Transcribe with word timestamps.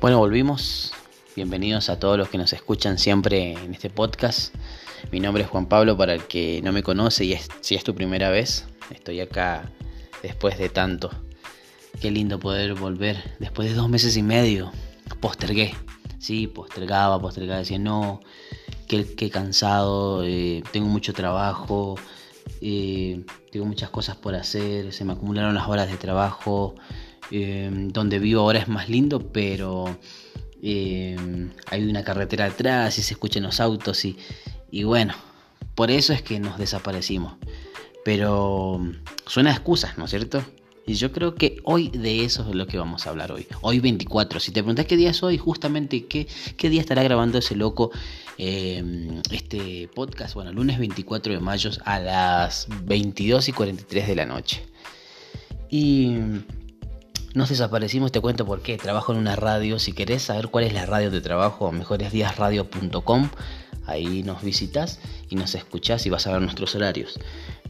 Bueno, 0.00 0.16
volvimos. 0.18 0.94
Bienvenidos 1.36 1.90
a 1.90 1.98
todos 1.98 2.16
los 2.16 2.30
que 2.30 2.38
nos 2.38 2.54
escuchan 2.54 2.98
siempre 2.98 3.52
en 3.52 3.74
este 3.74 3.90
podcast. 3.90 4.54
Mi 5.12 5.20
nombre 5.20 5.42
es 5.42 5.50
Juan 5.50 5.66
Pablo, 5.66 5.94
para 5.94 6.14
el 6.14 6.22
que 6.24 6.62
no 6.64 6.72
me 6.72 6.82
conoce 6.82 7.26
y 7.26 7.36
si 7.60 7.74
es 7.74 7.84
tu 7.84 7.94
primera 7.94 8.30
vez, 8.30 8.64
estoy 8.90 9.20
acá 9.20 9.70
después 10.22 10.56
de 10.56 10.70
tanto. 10.70 11.10
Qué 12.00 12.10
lindo 12.10 12.40
poder 12.40 12.72
volver 12.76 13.36
después 13.40 13.68
de 13.68 13.74
dos 13.74 13.90
meses 13.90 14.16
y 14.16 14.22
medio. 14.22 14.72
Postergué, 15.20 15.74
sí, 16.18 16.46
postergaba, 16.46 17.20
postergaba, 17.20 17.58
decía 17.58 17.78
no, 17.78 18.22
qué, 18.88 19.30
cansado, 19.30 20.24
eh, 20.24 20.62
tengo 20.72 20.86
mucho 20.86 21.12
trabajo, 21.12 21.96
eh, 22.62 23.22
tengo 23.52 23.66
muchas 23.66 23.90
cosas 23.90 24.16
por 24.16 24.34
hacer, 24.34 24.94
se 24.94 25.04
me 25.04 25.12
acumularon 25.12 25.54
las 25.54 25.68
horas 25.68 25.90
de 25.90 25.98
trabajo. 25.98 26.74
Em, 27.30 27.88
donde 27.88 28.18
vivo 28.18 28.40
ahora 28.40 28.58
es 28.58 28.68
más 28.68 28.88
lindo, 28.88 29.20
pero 29.32 29.96
em, 30.62 31.50
hay 31.66 31.84
una 31.84 32.02
carretera 32.02 32.46
atrás 32.46 32.98
y 32.98 33.02
se 33.02 33.14
escuchan 33.14 33.44
los 33.44 33.60
autos 33.60 34.04
y, 34.04 34.16
y 34.70 34.82
bueno, 34.82 35.14
por 35.76 35.90
eso 35.90 36.12
es 36.12 36.22
que 36.22 36.40
nos 36.40 36.58
desaparecimos. 36.58 37.34
Pero 38.04 38.80
suena 39.26 39.50
a 39.50 39.54
excusas, 39.54 39.96
¿no 39.96 40.06
es 40.06 40.10
cierto? 40.10 40.42
Y 40.86 40.94
yo 40.94 41.12
creo 41.12 41.36
que 41.36 41.58
hoy 41.62 41.88
de 41.90 42.24
eso 42.24 42.48
es 42.48 42.56
lo 42.56 42.66
que 42.66 42.78
vamos 42.78 43.06
a 43.06 43.10
hablar 43.10 43.30
hoy. 43.30 43.46
Hoy 43.60 43.78
24. 43.78 44.40
Si 44.40 44.50
te 44.50 44.60
preguntas 44.60 44.86
qué 44.86 44.96
día 44.96 45.10
es 45.10 45.22
hoy, 45.22 45.38
justamente 45.38 46.06
qué, 46.06 46.26
qué 46.56 46.68
día 46.68 46.80
estará 46.80 47.04
grabando 47.04 47.38
ese 47.38 47.54
loco 47.54 47.92
em, 48.38 49.20
este 49.30 49.88
podcast. 49.94 50.34
Bueno, 50.34 50.52
lunes 50.52 50.80
24 50.80 51.34
de 51.34 51.38
mayo 51.38 51.70
a 51.84 52.00
las 52.00 52.66
22 52.84 53.50
y 53.50 53.52
43 53.52 54.08
de 54.08 54.16
la 54.16 54.26
noche. 54.26 54.62
Y 55.70 56.16
nos 57.34 57.48
desaparecimos, 57.48 58.12
te 58.12 58.20
cuento 58.20 58.44
por 58.44 58.62
qué. 58.62 58.76
Trabajo 58.76 59.12
en 59.12 59.18
una 59.18 59.36
radio. 59.36 59.78
Si 59.78 59.92
querés 59.92 60.22
saber 60.22 60.48
cuál 60.48 60.64
es 60.64 60.72
la 60.72 60.86
radio 60.86 61.10
de 61.10 61.20
trabajo, 61.20 61.70
mejoresdiasradio.com. 61.72 63.30
Ahí 63.86 64.22
nos 64.22 64.42
visitas 64.42 65.00
y 65.28 65.36
nos 65.36 65.54
escuchás 65.54 66.06
y 66.06 66.10
vas 66.10 66.26
a 66.26 66.32
ver 66.32 66.42
nuestros 66.42 66.74
horarios. 66.74 67.18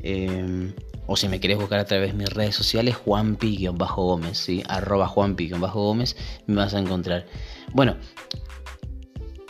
Em, 0.03 0.73
o 1.07 1.17
si 1.17 1.29
me 1.29 1.41
querés 1.41 1.59
buscar 1.59 1.81
a 1.81 1.85
través 1.85 2.13
de 2.13 2.19
mis 2.19 2.29
redes 2.29 2.55
sociales, 2.55 2.97
Juanpi-Gómez, 2.97 4.39
¿sí? 4.39 4.63
arroba 4.69 5.09
Juanpi-Gómez, 5.09 6.17
me 6.47 6.57
vas 6.57 6.75
a 6.75 6.79
encontrar. 6.79 7.27
Bueno, 7.73 7.97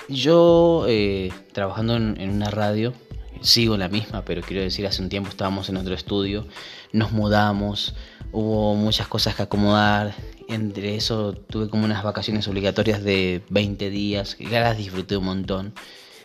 yo 0.08 0.86
eh, 0.88 1.32
trabajando 1.52 1.96
en, 1.96 2.30
una 2.30 2.50
radio, 2.50 2.92
sigo 3.42 3.76
la 3.76 3.88
misma, 3.88 4.24
pero 4.24 4.42
quiero 4.42 4.62
decir, 4.62 4.86
hace 4.86 5.02
un 5.02 5.08
tiempo 5.08 5.28
estábamos 5.28 5.68
en 5.68 5.76
otro 5.76 5.94
estudio, 5.94 6.46
nos 6.92 7.12
mudamos, 7.12 7.94
hubo 8.32 8.74
muchas 8.74 9.08
cosas 9.08 9.34
que 9.34 9.42
acomodar. 9.42 10.14
Entre 10.48 10.96
eso 10.96 11.32
tuve 11.32 11.68
como 11.68 11.84
unas 11.84 12.02
vacaciones 12.02 12.48
obligatorias 12.48 13.02
de 13.02 13.42
20 13.50 13.90
días, 13.90 14.34
que 14.34 14.48
las 14.48 14.76
disfruté 14.76 15.16
un 15.16 15.24
montón. 15.24 15.74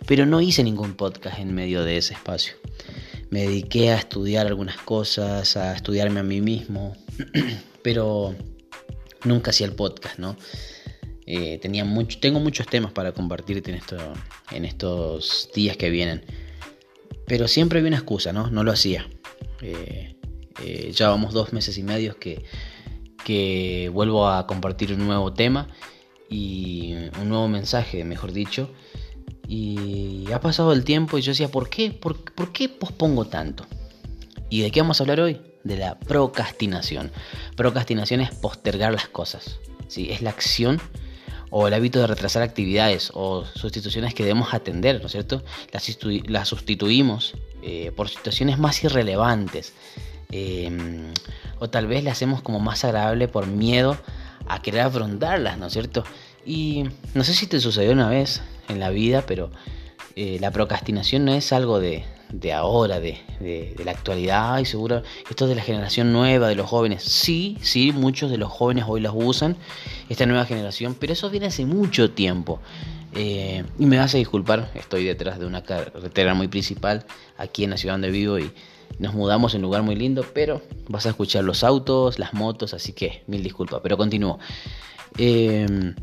Pero 0.08 0.26
no 0.26 0.42
hice 0.42 0.64
ningún 0.64 0.96
podcast 0.96 1.40
en 1.40 1.54
medio 1.54 1.84
de 1.84 1.98
ese 1.98 2.14
espacio. 2.14 2.56
Me 3.30 3.42
dediqué 3.42 3.92
a 3.92 3.98
estudiar 3.98 4.48
algunas 4.48 4.78
cosas, 4.78 5.58
a 5.58 5.76
estudiarme 5.76 6.20
a 6.20 6.24
mí 6.24 6.42
mismo, 6.42 6.96
pero 7.82 8.36
nunca 9.24 9.52
hacía 9.52 9.68
el 9.68 9.74
podcast, 9.74 10.20
¿no? 10.20 10.36
Eh, 11.28 11.58
tenía 11.60 11.86
mucho, 11.86 12.20
tengo 12.20 12.40
muchos 12.40 12.68
temas 12.68 12.92
para 12.92 13.12
compartirte 13.12 13.72
en, 13.72 13.82
en 14.52 14.66
estos 14.66 15.50
días 15.56 15.76
que 15.78 15.90
vienen. 15.90 16.24
Pero 17.26 17.48
siempre 17.48 17.80
había 17.80 17.90
una 17.90 17.98
excusa, 17.98 18.32
¿no? 18.32 18.50
No 18.52 18.64
lo 18.64 18.72
hacía. 18.72 19.08
Eh, 19.62 20.15
eh, 20.62 20.92
ya 20.94 21.10
vamos 21.10 21.34
dos 21.34 21.54
meses 21.54 21.78
y 21.78 21.84
medio 21.84 22.18
que, 22.18 22.44
que 23.24 23.90
vuelvo 23.94 24.28
a 24.28 24.48
compartir 24.48 24.94
un 24.94 25.06
nuevo 25.06 25.34
tema 25.34 25.68
y 26.30 26.94
un 27.22 27.30
nuevo 27.30 27.48
mensaje, 27.48 28.04
mejor 28.04 28.32
dicho. 28.32 28.70
Y 29.48 30.32
ha 30.32 30.40
pasado 30.40 30.74
el 30.74 30.84
tiempo 30.84 31.18
y 31.18 31.22
yo 31.22 31.32
decía, 31.32 31.50
¿por 31.50 31.70
qué? 31.70 31.92
¿Por, 31.92 32.52
qué 32.52 32.70
pospongo 32.70 33.26
tanto? 33.26 33.66
¿Y 34.50 34.62
de 34.62 34.72
qué 34.72 34.82
vamos 34.82 35.00
a 35.00 35.04
hablar 35.04 35.20
hoy? 35.20 35.40
De 35.64 35.78
la 35.78 36.00
procrastinación. 36.00 37.12
Procrastinación 37.56 38.22
es 38.22 38.32
postergar 38.32 38.94
las 38.94 39.08
cosas. 39.08 39.60
¿sí? 39.88 40.10
Es 40.10 40.22
la 40.22 40.32
acción 40.32 40.80
o 41.52 41.68
el 41.68 41.74
hábito 41.74 42.00
de 42.00 42.08
retrasar 42.08 42.42
actividades 42.42 43.12
o 43.14 43.46
sustituciones 43.46 44.14
que 44.14 44.24
debemos 44.24 44.54
atender, 44.54 45.00
¿no 45.00 45.06
es 45.08 45.12
cierto? 45.12 45.44
Las, 45.72 46.48
sustituimos 46.48 47.36
eh, 47.62 47.92
por 47.96 48.10
situaciones 48.10 48.58
más 48.58 48.84
irrelevantes 48.84 49.74
Em, 50.32 51.14
o 51.60 51.70
tal 51.70 51.88
vez 51.88 52.04
le 52.04 52.10
hacemos 52.10 52.42
como 52.42 52.60
más 52.60 52.84
agradable 52.84 53.28
por 53.28 53.48
miedo 53.48 53.98
a 54.48 54.62
querer 54.62 54.82
afrontarlas, 54.82 55.58
¿no 55.58 55.68
es 55.68 55.74
cierto? 55.74 56.04
Y 56.46 56.86
no 57.14 57.24
sé 57.24 57.34
si 57.34 57.48
te 57.48 57.60
sucedió 57.60 57.92
una 57.92 58.10
vez 58.10 58.42
en 58.68 58.80
la 58.80 58.90
vida, 58.90 59.24
pero 59.26 59.50
eh, 60.16 60.38
la 60.40 60.52
procrastinación 60.52 61.26
no 61.26 61.34
es 61.34 61.52
algo 61.52 61.80
de, 61.80 62.06
ahora, 62.54 63.00
de, 63.00 63.76
la 63.84 63.92
actualidad, 63.92 64.60
y 64.60 64.66
seguro 64.66 65.04
esto 65.30 65.46
es 65.46 65.50
de 65.50 65.56
la 65.56 65.62
generación 65.62 66.14
nueva, 66.14 66.48
de 66.48 66.56
los 66.56 66.70
jóvenes. 66.70 67.04
Sí, 67.04 67.58
sí, 67.62 67.92
muchos 67.92 68.32
de 68.32 68.38
los 68.38 68.52
jóvenes 68.52 68.86
hoy 68.88 69.02
las 69.02 69.14
usan, 69.16 69.58
esta 70.10 70.26
nueva 70.26 70.46
generación, 70.46 70.96
pero 71.00 71.14
eso 71.14 71.30
viene 71.30 71.48
hace 71.48 71.66
mucho 71.66 72.12
tiempo. 72.12 72.60
Eh, 73.14 73.64
y 73.80 73.86
me 73.86 73.98
vas 73.98 74.14
a 74.14 74.18
disculpar, 74.18 74.70
estoy 74.76 75.06
detrás 75.06 75.40
de 75.40 75.46
una 75.46 75.64
carretera 75.64 76.34
muy 76.34 76.50
principal 76.50 77.06
aquí 77.38 77.64
en 77.64 77.72
la 77.72 77.78
ciudad 77.78 77.96
donde 77.96 78.12
vivo 78.12 78.38
y 78.40 78.52
nos 79.00 79.14
mudamos 79.14 79.54
en 79.54 79.60
un 79.60 79.64
lugar 79.64 79.84
muy 79.84 79.96
lindo, 79.96 80.26
pero 80.34 80.62
vas 80.88 81.06
a 81.06 81.10
escuchar 81.10 81.44
los 81.44 81.64
autos, 81.64 82.20
las 82.20 82.34
motos, 82.34 82.74
así 82.74 82.94
que 82.94 83.24
mil 83.28 83.44
disculpas, 83.44 83.82
pero 83.84 83.98
continúo. 83.98 84.40
Em, 85.18 85.96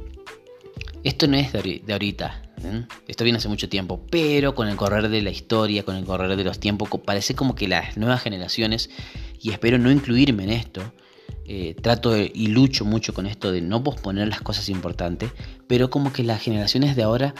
esto 1.04 1.26
no 1.26 1.36
es 1.36 1.52
de 1.52 1.92
ahorita, 1.92 2.42
¿eh? 2.62 2.84
esto 3.08 3.24
viene 3.24 3.38
hace 3.38 3.48
mucho 3.48 3.68
tiempo, 3.68 4.06
pero 4.10 4.54
con 4.54 4.68
el 4.68 4.76
correr 4.76 5.08
de 5.08 5.22
la 5.22 5.30
historia, 5.30 5.84
con 5.84 5.96
el 5.96 6.04
correr 6.04 6.36
de 6.36 6.44
los 6.44 6.60
tiempos, 6.60 6.88
parece 7.04 7.34
como 7.34 7.54
que 7.54 7.68
las 7.68 7.96
nuevas 7.96 8.22
generaciones, 8.22 8.90
y 9.40 9.50
espero 9.50 9.78
no 9.78 9.90
incluirme 9.90 10.44
en 10.44 10.50
esto, 10.50 10.92
eh, 11.44 11.74
trato 11.74 12.16
y 12.16 12.46
lucho 12.46 12.84
mucho 12.84 13.12
con 13.14 13.26
esto 13.26 13.50
de 13.50 13.60
no 13.60 13.82
posponer 13.82 14.28
las 14.28 14.40
cosas 14.40 14.68
importantes, 14.68 15.30
pero 15.66 15.90
como 15.90 16.12
que 16.12 16.22
las 16.22 16.40
generaciones 16.40 16.94
de 16.94 17.02
ahora 17.02 17.34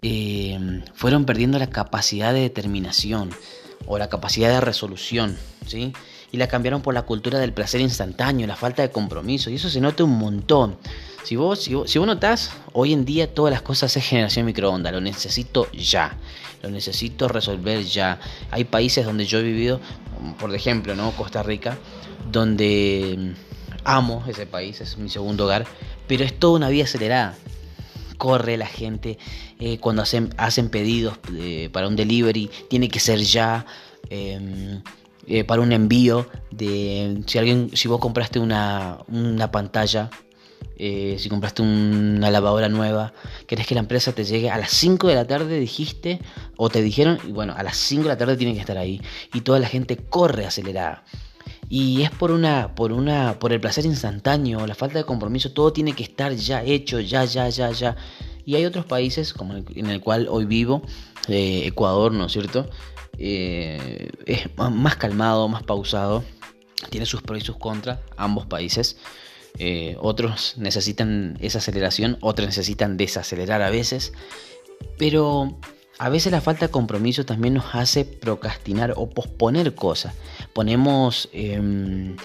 em, 0.00 0.84
fueron 0.94 1.24
perdiendo 1.24 1.58
la 1.58 1.68
capacidad 1.68 2.32
de 2.32 2.40
determinación, 2.40 3.30
o 3.86 3.98
la 3.98 4.08
capacidad 4.08 4.48
de 4.50 4.60
resolución, 4.60 5.36
¿sí? 5.66 5.92
Y 6.30 6.38
la 6.38 6.48
cambiaron 6.48 6.82
por 6.82 6.94
la 6.94 7.02
cultura 7.02 7.38
del 7.38 7.52
placer 7.52 7.80
instantáneo, 7.80 8.46
la 8.46 8.56
falta 8.56 8.82
de 8.82 8.90
compromiso, 8.90 9.50
y 9.50 9.56
eso 9.56 9.68
se 9.68 9.80
nota 9.80 10.04
un 10.04 10.18
montón. 10.18 10.78
Si 11.24 11.36
vos, 11.36 11.62
si 11.62 11.74
vos, 11.74 11.94
notás, 12.06 12.52
hoy 12.72 12.92
en 12.92 13.04
día 13.04 13.32
todas 13.32 13.52
las 13.52 13.62
cosas 13.62 13.96
es 13.96 14.04
generación 14.04 14.46
microondas, 14.46 14.92
lo 14.92 15.00
necesito 15.00 15.70
ya, 15.72 16.16
lo 16.62 16.70
necesito 16.70 17.28
resolver 17.28 17.84
ya. 17.84 18.18
Hay 18.50 18.64
países 18.64 19.04
donde 19.04 19.24
yo 19.26 19.38
he 19.38 19.42
vivido, 19.42 19.80
por 20.38 20.54
ejemplo, 20.54 20.94
¿no? 20.94 21.12
Costa 21.12 21.42
Rica, 21.42 21.76
donde 22.30 23.16
mm, 23.18 23.30
amo 23.84 24.24
ese 24.26 24.46
país, 24.46 24.80
es 24.80 24.96
mi 24.96 25.08
segundo 25.08 25.44
hogar, 25.44 25.66
pero 26.08 26.24
es 26.24 26.38
toda 26.38 26.56
una 26.56 26.68
vida 26.70 26.84
acelerada 26.84 27.36
corre 28.22 28.56
la 28.56 28.66
gente 28.68 29.18
eh, 29.58 29.78
cuando 29.78 30.00
hacen, 30.00 30.32
hacen 30.36 30.68
pedidos 30.68 31.18
eh, 31.36 31.70
para 31.72 31.88
un 31.88 31.96
delivery, 31.96 32.48
tiene 32.70 32.88
que 32.88 33.00
ser 33.00 33.18
ya. 33.18 33.66
Em, 34.10 34.80
eh, 35.26 35.42
para 35.42 35.60
un 35.60 35.72
envío 35.72 36.28
de 36.50 37.22
si 37.26 37.38
alguien 37.38 37.70
si 37.74 37.88
vos 37.88 38.00
compraste 38.00 38.38
una, 38.38 38.98
pantalla 39.52 40.10
si 40.76 41.28
compraste 41.28 41.62
una 41.62 42.28
lavadora 42.30 42.68
nueva 42.68 43.12
querés 43.46 43.68
que 43.68 43.74
la 43.74 43.80
empresa 43.80 44.12
te 44.12 44.24
llegue 44.24 44.50
a 44.50 44.58
las 44.58 44.70
5 44.70 45.06
de 45.06 45.14
la 45.14 45.24
tarde 45.24 45.60
dijiste 45.60 46.18
o 46.56 46.70
te 46.70 46.82
dijeron 46.82 47.18
bueno 47.30 47.54
a 47.56 47.62
las 47.62 47.76
5 47.76 48.02
de 48.02 48.08
la 48.08 48.18
tarde 48.18 48.36
tiene 48.36 48.54
que 48.54 48.60
estar 48.60 48.76
ahí 48.76 49.00
y 49.32 49.42
toda 49.42 49.60
la 49.60 49.68
gente 49.68 49.96
corre 49.96 50.44
acelerada 50.44 51.04
y 51.68 52.02
es 52.02 52.10
por 52.10 52.30
una, 52.30 52.74
por 52.74 52.92
una, 52.92 53.38
por 53.38 53.52
el 53.52 53.60
placer 53.60 53.86
instantáneo, 53.86 54.66
la 54.66 54.74
falta 54.74 54.98
de 54.98 55.04
compromiso, 55.04 55.52
todo 55.52 55.72
tiene 55.72 55.94
que 55.94 56.02
estar 56.02 56.32
ya 56.34 56.62
hecho, 56.62 57.00
ya, 57.00 57.24
ya, 57.24 57.48
ya, 57.48 57.70
ya. 57.70 57.96
Y 58.44 58.56
hay 58.56 58.64
otros 58.64 58.84
países, 58.84 59.32
como 59.32 59.54
en 59.54 59.86
el 59.86 60.00
cual 60.00 60.26
hoy 60.28 60.44
vivo, 60.44 60.82
eh, 61.28 61.62
Ecuador, 61.66 62.12
¿no 62.12 62.26
es 62.26 62.32
cierto? 62.32 62.68
Eh, 63.18 64.10
es 64.26 64.48
más 64.56 64.96
calmado, 64.96 65.48
más 65.48 65.62
pausado, 65.62 66.24
tiene 66.90 67.06
sus 67.06 67.22
pros 67.22 67.38
y 67.42 67.44
sus 67.44 67.56
contras, 67.56 68.00
ambos 68.16 68.46
países. 68.46 68.96
Eh, 69.58 69.96
otros 70.00 70.54
necesitan 70.56 71.36
esa 71.40 71.58
aceleración, 71.58 72.16
otros 72.20 72.48
necesitan 72.48 72.96
desacelerar 72.96 73.62
a 73.62 73.70
veces, 73.70 74.12
pero 74.98 75.58
a 76.02 76.08
veces 76.08 76.32
la 76.32 76.40
falta 76.40 76.66
de 76.66 76.72
compromiso 76.72 77.24
también 77.24 77.54
nos 77.54 77.76
hace 77.76 78.04
procrastinar 78.04 78.92
o 78.96 79.08
posponer 79.08 79.76
cosas. 79.76 80.12
Ponemos 80.52 81.28
em, 81.32 82.16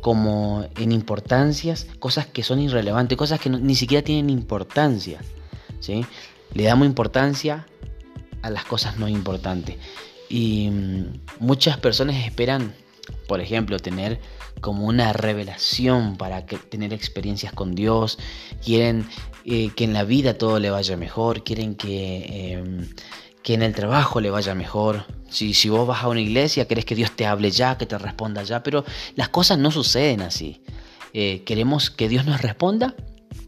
como 0.00 0.66
en 0.78 0.92
importancias 0.92 1.88
cosas 1.98 2.24
que 2.24 2.42
son 2.42 2.58
irrelevantes, 2.58 3.18
cosas 3.18 3.38
que 3.38 3.50
ni 3.50 3.74
siquiera 3.74 4.02
tienen 4.02 4.30
importancia. 4.30 5.20
¿sí? 5.78 6.06
Le 6.54 6.62
damos 6.62 6.86
importancia 6.86 7.66
a 8.40 8.48
las 8.48 8.64
cosas 8.64 8.96
no 8.96 9.08
importantes. 9.08 9.76
Y 10.30 10.70
mm, 10.70 11.04
muchas 11.40 11.76
personas 11.76 12.16
esperan 12.24 12.72
por 13.28 13.40
ejemplo, 13.40 13.78
tener 13.78 14.20
como 14.60 14.86
una 14.86 15.12
revelación 15.12 16.16
para 16.16 16.46
que, 16.46 16.56
tener 16.56 16.92
experiencias 16.92 17.52
con 17.52 17.76
Dios, 17.76 18.18
quieren 18.64 19.06
eh, 19.44 19.70
que 19.76 19.84
en 19.84 19.92
la 19.92 20.02
vida 20.02 20.34
todo 20.34 20.58
le 20.58 20.70
vaya 20.70 20.96
mejor, 20.96 21.44
quieren 21.44 21.76
que, 21.76 22.54
em, 22.54 22.88
que 23.44 23.54
en 23.54 23.62
el 23.62 23.74
trabajo 23.74 24.20
le 24.20 24.30
vaya 24.30 24.54
mejor. 24.56 25.04
Si, 25.28 25.54
si 25.54 25.68
vos 25.68 25.86
vas 25.86 26.02
a 26.02 26.08
una 26.08 26.20
iglesia, 26.20 26.66
querés 26.66 26.84
que 26.84 26.96
Dios 26.96 27.12
te 27.12 27.26
hable 27.26 27.50
ya, 27.52 27.78
que 27.78 27.86
te 27.86 27.98
responda 27.98 28.42
ya, 28.42 28.62
pero 28.64 28.84
las 29.14 29.28
cosas 29.28 29.58
no 29.58 29.70
suceden 29.70 30.22
así. 30.22 30.60
Eh, 31.12 31.42
queremos 31.44 31.90
que 31.90 32.08
Dios 32.08 32.24
nos 32.26 32.42
responda 32.42 32.96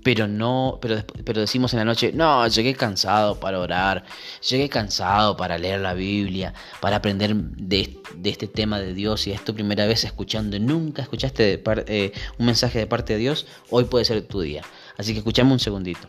pero 0.03 0.27
no, 0.27 0.79
pero, 0.81 1.05
pero 1.25 1.41
decimos 1.41 1.73
en 1.73 1.81
la 1.81 1.85
noche, 1.85 2.13
no, 2.15 2.47
llegué 2.49 2.75
cansado 2.75 3.39
para 3.39 3.59
orar, 3.59 4.05
llegué 4.49 4.69
cansado 4.69 5.37
para 5.37 5.59
leer 5.59 5.81
la 5.81 5.95
Biblia, 5.95 6.55
para 6.81 6.97
aprender 6.97 7.35
de, 7.35 8.01
este 8.25 8.47
tema 8.47 8.81
de 8.81 8.95
Dios 8.95 9.27
y 9.27 9.33
es 9.33 9.45
tu 9.45 9.55
primera 9.55 9.87
vez 9.87 10.05
escuchando, 10.05 10.59
nunca 10.59 11.03
escuchaste 11.03 11.63
eh, 11.87 12.13
un 12.39 12.47
mensaje 12.47 12.79
de 12.79 12.87
parte 12.87 13.15
de 13.15 13.19
Dios, 13.19 13.47
hoy 13.71 13.85
puede 13.85 14.05
ser 14.05 14.23
tu 14.23 14.41
día. 14.41 14.63
Así 14.97 15.13
que 15.13 15.19
escuchame 15.19 15.53
un 15.53 15.61
segundito. 15.61 16.09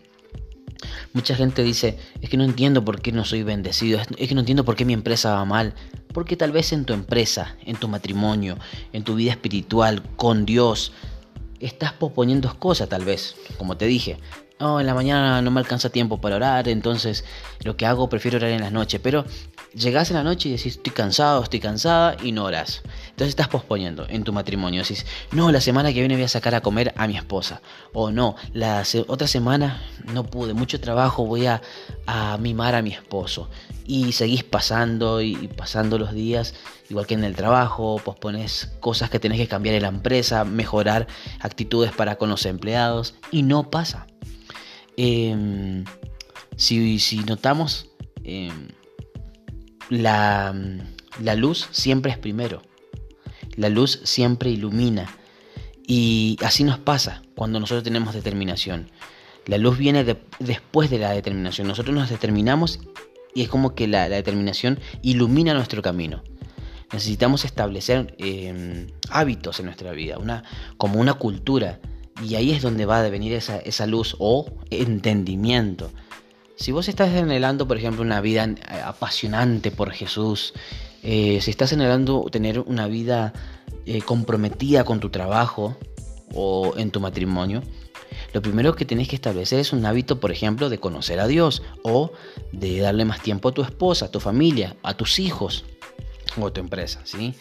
Mucha 1.13 1.35
gente 1.35 1.63
dice, 1.63 1.97
es 2.21 2.29
que 2.29 2.37
no 2.37 2.43
entiendo 2.43 2.83
por 2.83 3.01
qué 3.01 3.11
no 3.11 3.25
soy 3.25 3.43
bendecido, 3.43 3.99
es 4.17 4.27
que 4.27 4.33
no 4.33 4.39
entiendo 4.39 4.65
por 4.65 4.75
qué 4.75 4.85
mi 4.85 4.93
empresa 4.93 5.33
va 5.33 5.45
mal, 5.45 5.73
porque 6.13 6.37
tal 6.37 6.51
vez 6.51 6.73
en 6.73 6.85
tu 6.85 6.93
empresa, 6.93 7.55
en 7.65 7.75
tu 7.75 7.87
matrimonio, 7.87 8.57
en 8.93 9.03
tu 9.03 9.15
vida 9.15 9.31
espiritual, 9.31 10.01
con 10.15 10.45
Dios, 10.45 10.93
estás 11.61 11.93
posponiendo 11.93 12.53
cosas 12.59 12.89
tal 12.89 13.05
vez, 13.05 13.35
como 13.57 13.77
te 13.77 13.85
dije. 13.85 14.17
No, 14.59 14.79
en 14.79 14.85
la 14.85 14.93
mañana 14.93 15.41
no 15.41 15.49
me 15.49 15.59
alcanza 15.59 15.89
tiempo 15.89 16.21
para 16.21 16.35
orar, 16.35 16.67
entonces 16.67 17.25
lo 17.63 17.75
que 17.77 17.87
hago 17.87 18.09
prefiero 18.09 18.37
orar 18.37 18.51
en 18.51 18.61
las 18.61 18.71
noches. 18.71 19.01
Pero 19.01 19.25
llegás 19.73 20.09
en 20.11 20.17
la 20.17 20.23
noche 20.23 20.49
y 20.49 20.51
decís, 20.53 20.75
estoy 20.77 20.93
cansado, 20.93 21.43
estoy 21.43 21.59
cansada 21.59 22.17
y 22.23 22.31
no 22.31 22.45
orás. 22.45 22.81
Entonces 23.09 23.29
estás 23.29 23.47
posponiendo 23.47 24.05
en 24.09 24.23
tu 24.23 24.33
matrimonio. 24.33 24.81
Decís, 24.81 25.05
no, 25.31 25.51
la 25.51 25.61
semana 25.61 25.93
que 25.93 25.99
viene 25.99 26.15
voy 26.15 26.23
a 26.23 26.27
sacar 26.27 26.55
a 26.55 26.61
comer 26.61 26.93
a 26.97 27.07
mi 27.07 27.17
esposa. 27.17 27.61
O 27.93 28.11
no, 28.11 28.35
la 28.53 28.83
otra 29.07 29.27
semana 29.27 29.81
no 30.13 30.25
pude, 30.25 30.53
mucho 30.53 30.79
trabajo, 30.79 31.25
voy 31.25 31.45
a, 31.45 31.61
a 32.05 32.37
mimar 32.37 32.75
a 32.75 32.81
mi 32.81 32.91
esposo. 32.91 33.49
Y 33.85 34.11
seguís 34.13 34.43
pasando 34.43 35.21
y 35.21 35.47
pasando 35.47 35.97
los 35.97 36.13
días 36.13 36.53
igual 36.91 37.07
que 37.07 37.13
en 37.13 37.23
el 37.23 37.35
trabajo, 37.35 37.99
pospones 38.03 38.69
cosas 38.81 39.09
que 39.09 39.19
tenés 39.19 39.39
que 39.39 39.47
cambiar 39.47 39.75
en 39.75 39.83
la 39.83 39.87
empresa, 39.87 40.43
mejorar 40.43 41.07
actitudes 41.39 41.91
para 41.93 42.17
con 42.17 42.29
los 42.29 42.45
empleados 42.45 43.15
y 43.31 43.43
no 43.43 43.71
pasa. 43.71 44.07
Em, 44.97 45.85
si, 46.57 47.23
notamos, 47.25 47.87
em, 48.23 48.67
la, 49.91 50.55
la 51.21 51.35
luz 51.35 51.67
siempre 51.71 52.11
es 52.11 52.17
primero, 52.17 52.61
la 53.57 53.67
luz 53.67 53.99
siempre 54.05 54.49
ilumina 54.49 55.07
y 55.85 56.37
así 56.43 56.63
nos 56.63 56.79
pasa 56.79 57.21
cuando 57.35 57.59
nosotros 57.59 57.83
tenemos 57.83 58.13
determinación. 58.13 58.89
La 59.47 59.57
luz 59.57 59.77
viene 59.77 60.05
después 60.39 60.89
de 60.89 60.99
la 60.99 61.11
determinación. 61.11 61.67
Nosotros 61.67 61.93
nos 61.93 62.09
determinamos 62.09 62.79
y 63.35 63.41
es 63.41 63.49
como 63.49 63.75
que 63.75 63.87
la, 63.87 64.07
determinación 64.07 64.79
ilumina 65.01 65.53
nuestro 65.53 65.81
camino. 65.81 66.23
Necesitamos 66.93 67.43
establecer 67.43 68.15
em, 68.19 68.87
hábitos 69.09 69.59
en 69.59 69.65
nuestra 69.65 69.91
vida, 69.91 70.17
una, 70.17 70.43
como 70.77 70.99
una 71.01 71.15
cultura. 71.15 71.81
Y 72.23 72.35
ahí 72.35 72.51
es 72.51 72.61
donde 72.61 72.85
va 72.85 73.03
a 73.03 73.09
venir 73.09 73.33
esa, 73.33 73.57
esa 73.57 73.85
luz 73.85 74.15
o 74.19 74.49
entendimiento. 74.69 75.91
Si 76.61 76.71
vos 76.71 76.87
estás 76.87 77.09
anhelando, 77.15 77.67
por 77.67 77.75
ejemplo, 77.75 78.03
una 78.03 78.21
vida 78.21 78.45
eh, 78.45 78.55
apasionante 78.85 79.71
por 79.71 79.89
Jesús, 79.89 80.53
eh, 81.01 81.39
si 81.41 81.49
estás 81.49 81.73
anhelando 81.73 82.27
tener 82.31 82.59
una 82.59 82.85
vida 82.85 83.33
eh, 83.87 84.03
comprometida 84.03 84.83
con 84.83 84.99
tu 84.99 85.09
trabajo 85.09 85.75
o 86.35 86.75
en 86.77 86.91
tu 86.91 86.99
matrimonio, 86.99 87.63
lo 88.31 88.43
primero 88.43 88.75
que 88.75 88.85
tenés 88.85 89.07
que 89.07 89.15
establecer 89.15 89.59
es 89.59 89.73
un 89.73 89.83
hábito, 89.87 90.19
por 90.19 90.31
ejemplo, 90.31 90.69
de 90.69 90.77
conocer 90.77 91.19
a 91.19 91.25
Dios 91.25 91.63
o 91.81 92.11
de 92.51 92.79
darle 92.79 93.05
más 93.05 93.23
tiempo 93.23 93.49
a 93.49 93.53
tu 93.53 93.63
esposa, 93.63 94.05
a 94.05 94.11
tu 94.11 94.19
familia, 94.19 94.75
a 94.83 94.93
tus 94.93 95.17
hijos 95.17 95.65
o 96.39 96.51
tu 96.53 96.61
empresa, 96.61 97.01
¿sí? 97.05 97.33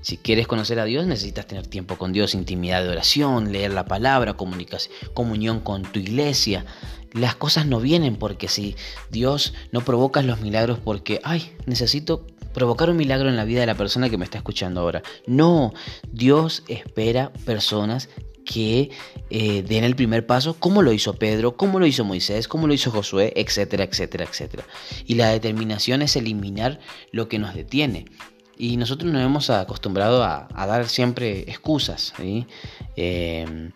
Si 0.00 0.18
quieres 0.18 0.48
conocer 0.48 0.80
a 0.80 0.84
Dios, 0.84 1.06
necesitas 1.06 1.46
tener 1.46 1.66
tiempo 1.66 1.96
con 1.96 2.12
Dios, 2.12 2.34
intimidad 2.34 2.82
de 2.82 2.90
oración, 2.90 3.52
leer 3.52 3.72
la 3.72 3.84
palabra, 3.86 4.34
comunión 4.34 5.60
con 5.60 5.82
tu 5.82 6.00
iglesia. 6.00 6.66
Las 7.14 7.36
cosas 7.36 7.66
no 7.66 7.80
vienen 7.80 8.16
porque 8.16 8.48
si 8.48 8.76
Dios 9.10 9.54
no 9.72 9.82
provoca 9.82 10.20
los 10.20 10.40
milagros 10.40 10.78
porque, 10.82 11.20
ay, 11.22 11.52
necesito 11.64 12.26
provocar 12.52 12.90
un 12.90 12.96
milagro 12.96 13.28
en 13.28 13.36
la 13.36 13.44
vida 13.44 13.60
de 13.60 13.66
la 13.66 13.76
persona 13.76 14.10
que 14.10 14.18
me 14.18 14.24
está 14.24 14.38
escuchando 14.38 14.80
ahora. 14.80 15.02
No, 15.26 15.72
Dios 16.10 16.64
espera 16.68 17.32
personas 17.44 18.08
que 18.44 18.90
eh, 19.30 19.62
den 19.62 19.84
el 19.84 19.96
primer 19.96 20.26
paso, 20.26 20.54
como 20.58 20.82
lo 20.82 20.92
hizo 20.92 21.14
Pedro, 21.14 21.56
como 21.56 21.78
lo 21.78 21.86
hizo 21.86 22.04
Moisés, 22.04 22.46
como 22.46 22.66
lo 22.66 22.74
hizo 22.74 22.90
Josué, 22.90 23.32
etcétera, 23.36 23.84
etcétera, 23.84 24.24
etcétera. 24.24 24.64
Y 25.06 25.14
la 25.14 25.28
determinación 25.30 26.02
es 26.02 26.16
eliminar 26.16 26.80
lo 27.10 27.28
que 27.28 27.38
nos 27.38 27.54
detiene. 27.54 28.06
Y 28.56 28.76
nosotros 28.76 29.12
nos 29.12 29.22
hemos 29.22 29.50
acostumbrado 29.50 30.22
a, 30.22 30.48
dar 30.54 30.88
siempre 30.88 31.40
excusas, 31.40 32.12
eh, 32.96 33.70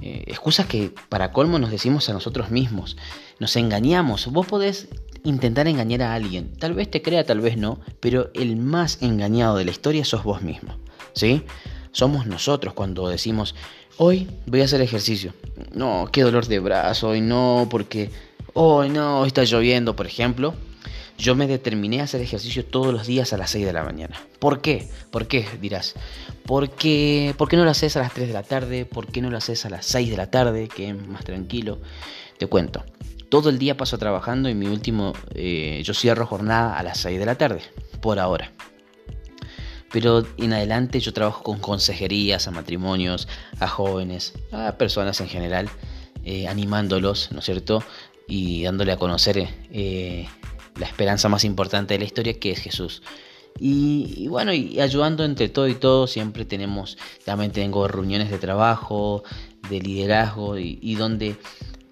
eh, 0.00 0.24
excusas 0.26 0.66
que 0.66 0.92
para 1.08 1.32
colmo 1.32 1.58
nos 1.58 1.70
decimos 1.70 2.08
a 2.08 2.12
nosotros 2.12 2.50
mismos. 2.50 2.96
Nos 3.38 3.56
engañamos. 3.56 4.26
Vos 4.26 4.46
podés 4.46 4.88
intentar 5.24 5.66
engañar 5.66 6.02
a 6.02 6.14
alguien. 6.14 6.52
Tal 6.58 6.74
vez 6.74 6.90
te 6.90 7.02
crea, 7.02 7.24
tal 7.24 7.40
vez 7.40 7.56
no, 7.56 7.80
pero 8.00 8.30
el 8.34 8.56
más 8.56 9.02
engañado 9.02 9.56
de 9.56 9.64
la 9.64 9.70
historia 9.70 10.04
sos 10.04 10.22
vos 10.22 10.42
mismo. 10.42 10.76
¿Sí? 11.14 11.42
Somos 11.92 12.26
nosotros 12.26 12.74
cuando 12.74 13.08
decimos, 13.08 13.54
hoy 13.98 14.28
voy 14.46 14.60
a 14.60 14.64
hacer 14.64 14.80
ejercicio. 14.80 15.32
No, 15.72 16.08
qué 16.12 16.22
dolor 16.22 16.46
de 16.46 16.58
brazo, 16.58 17.08
hoy 17.08 17.20
no, 17.20 17.68
porque 17.70 18.10
hoy 18.52 18.90
no, 18.90 19.24
está 19.24 19.44
lloviendo, 19.44 19.96
por 19.96 20.06
ejemplo. 20.06 20.54
Yo 21.16 21.34
me 21.34 21.46
determiné 21.46 22.00
a 22.00 22.04
hacer 22.04 22.20
ejercicio 22.20 22.64
todos 22.64 22.92
los 22.92 23.06
días 23.06 23.32
a 23.32 23.36
las 23.36 23.50
6 23.50 23.64
de 23.66 23.72
la 23.72 23.84
mañana. 23.84 24.20
¿Por 24.38 24.60
qué? 24.60 24.88
¿Por 25.10 25.28
qué? 25.28 25.46
Dirás. 25.60 25.94
Porque, 26.44 27.34
¿Por 27.38 27.48
qué 27.48 27.56
no 27.56 27.64
lo 27.64 27.70
haces 27.70 27.96
a 27.96 28.00
las 28.00 28.12
3 28.12 28.28
de 28.28 28.34
la 28.34 28.42
tarde? 28.42 28.84
¿Por 28.84 29.06
qué 29.06 29.22
no 29.22 29.30
lo 29.30 29.38
haces 29.38 29.64
a 29.64 29.70
las 29.70 29.86
6 29.86 30.10
de 30.10 30.16
la 30.16 30.30
tarde? 30.30 30.68
Que 30.68 30.88
es 30.88 31.06
más 31.06 31.24
tranquilo. 31.24 31.78
Te 32.38 32.46
cuento. 32.46 32.84
Todo 33.28 33.48
el 33.48 33.58
día 33.58 33.76
paso 33.76 33.96
trabajando 33.96 34.48
y 34.48 34.54
mi 34.54 34.66
último, 34.66 35.12
eh, 35.34 35.82
yo 35.84 35.94
cierro 35.94 36.26
jornada 36.26 36.76
a 36.78 36.82
las 36.82 36.98
6 36.98 37.18
de 37.18 37.26
la 37.26 37.36
tarde, 37.36 37.62
por 38.00 38.18
ahora. 38.18 38.52
Pero 39.92 40.26
en 40.38 40.52
adelante 40.52 40.98
yo 40.98 41.12
trabajo 41.12 41.44
con 41.44 41.60
consejerías 41.60 42.48
a 42.48 42.50
matrimonios, 42.50 43.28
a 43.60 43.68
jóvenes, 43.68 44.34
a 44.50 44.76
personas 44.76 45.20
en 45.20 45.28
general, 45.28 45.70
eh, 46.24 46.48
animándolos, 46.48 47.30
¿no 47.30 47.38
es 47.38 47.44
cierto? 47.44 47.82
Y 48.26 48.64
dándole 48.64 48.92
a 48.92 48.96
conocer 48.96 49.48
eh, 49.70 50.26
la 50.76 50.86
esperanza 50.86 51.28
más 51.28 51.44
importante 51.44 51.94
de 51.94 51.98
la 51.98 52.04
historia, 52.04 52.38
que 52.38 52.50
es 52.50 52.58
Jesús. 52.58 53.02
Y, 53.58 54.26
bueno, 54.28 54.52
y 54.52 54.80
ayudando 54.80 55.24
entre 55.24 55.48
todo 55.48 55.68
y 55.68 55.74
todo, 55.74 56.06
siempre 56.06 56.44
tenemos, 56.44 56.98
también 57.24 57.52
tengo 57.52 57.86
reuniones 57.86 58.30
de 58.30 58.38
trabajo, 58.38 59.22
de 59.70 59.80
liderazgo, 59.80 60.58
y, 60.58 60.94
donde 60.96 61.36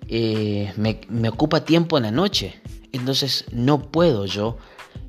eh, 0.08 0.72
me, 0.76 1.28
ocupa 1.28 1.64
tiempo 1.64 1.96
en 1.98 2.04
la 2.04 2.10
noche. 2.10 2.60
Entonces 2.90 3.46
no 3.52 3.90
puedo 3.90 4.26
yo 4.26 4.58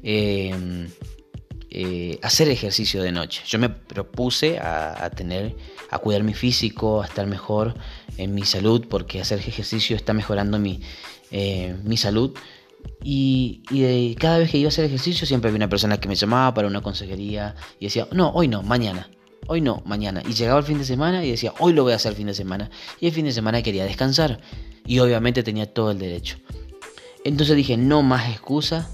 eh, 0.04 0.88
eh, 1.72 2.20
hacer 2.22 2.50
ejercicio 2.50 3.02
de 3.02 3.12
noche. 3.12 3.42
Yo 3.48 3.58
me 3.58 3.70
propuse 3.70 4.60
a, 4.60 5.10
tener, 5.10 5.56
a 5.90 5.98
cuidar 5.98 6.24
mi 6.24 6.36
físico, 6.36 7.02
a 7.02 7.06
estar 7.06 7.26
mejor 7.26 7.74
en 8.18 8.36
mi 8.36 8.46
salud, 8.46 8.86
porque 8.88 9.20
hacer 9.20 9.40
ejercicio 9.40 9.96
está 9.96 10.14
mejorando 10.14 10.60
mi, 10.60 10.82
mi 11.84 11.98
salud. 11.98 12.38
Y, 13.04 14.16
cada 14.20 14.38
vez 14.38 14.50
que 14.50 14.58
iba 14.58 14.68
a 14.68 14.70
hacer 14.70 14.86
ejercicio 14.86 15.28
siempre 15.28 15.50
había 15.50 15.58
una 15.58 15.70
persona 15.70 16.00
que 16.00 16.08
me 16.08 16.16
llamaba 16.16 16.54
para 16.54 16.68
una 16.68 16.82
consejería 16.82 17.56
y 17.80 17.86
decía, 17.86 18.08
no, 18.12 18.30
hoy 18.30 18.48
no, 18.48 18.64
mañana, 18.64 19.10
hoy 19.48 19.62
no, 19.62 19.82
mañana. 19.86 20.22
Y 20.28 20.34
llegaba 20.34 20.60
el 20.60 20.66
fin 20.66 20.78
de 20.78 20.86
semana 20.86 21.24
y 21.24 21.32
decía, 21.32 21.54
hoy 21.60 21.74
lo 21.74 21.84
voy 21.84 21.94
a 21.94 21.98
hacer 21.98 22.12
el 22.12 22.18
fin 22.18 22.28
de 22.28 22.34
semana. 22.34 22.70
Y 23.00 23.08
el 23.08 23.14
fin 23.14 23.26
de 23.26 23.34
semana 23.34 23.62
quería 23.62 23.84
descansar. 23.84 24.40
Y 24.86 25.00
obviamente 25.00 25.44
tenía 25.44 25.66
todo 25.66 25.92
el 25.92 26.00
derecho. 26.00 26.38
Entonces 27.26 27.56
dije, 27.56 27.78
no 27.78 28.04
más 28.04 28.30
excusas, 28.30 28.88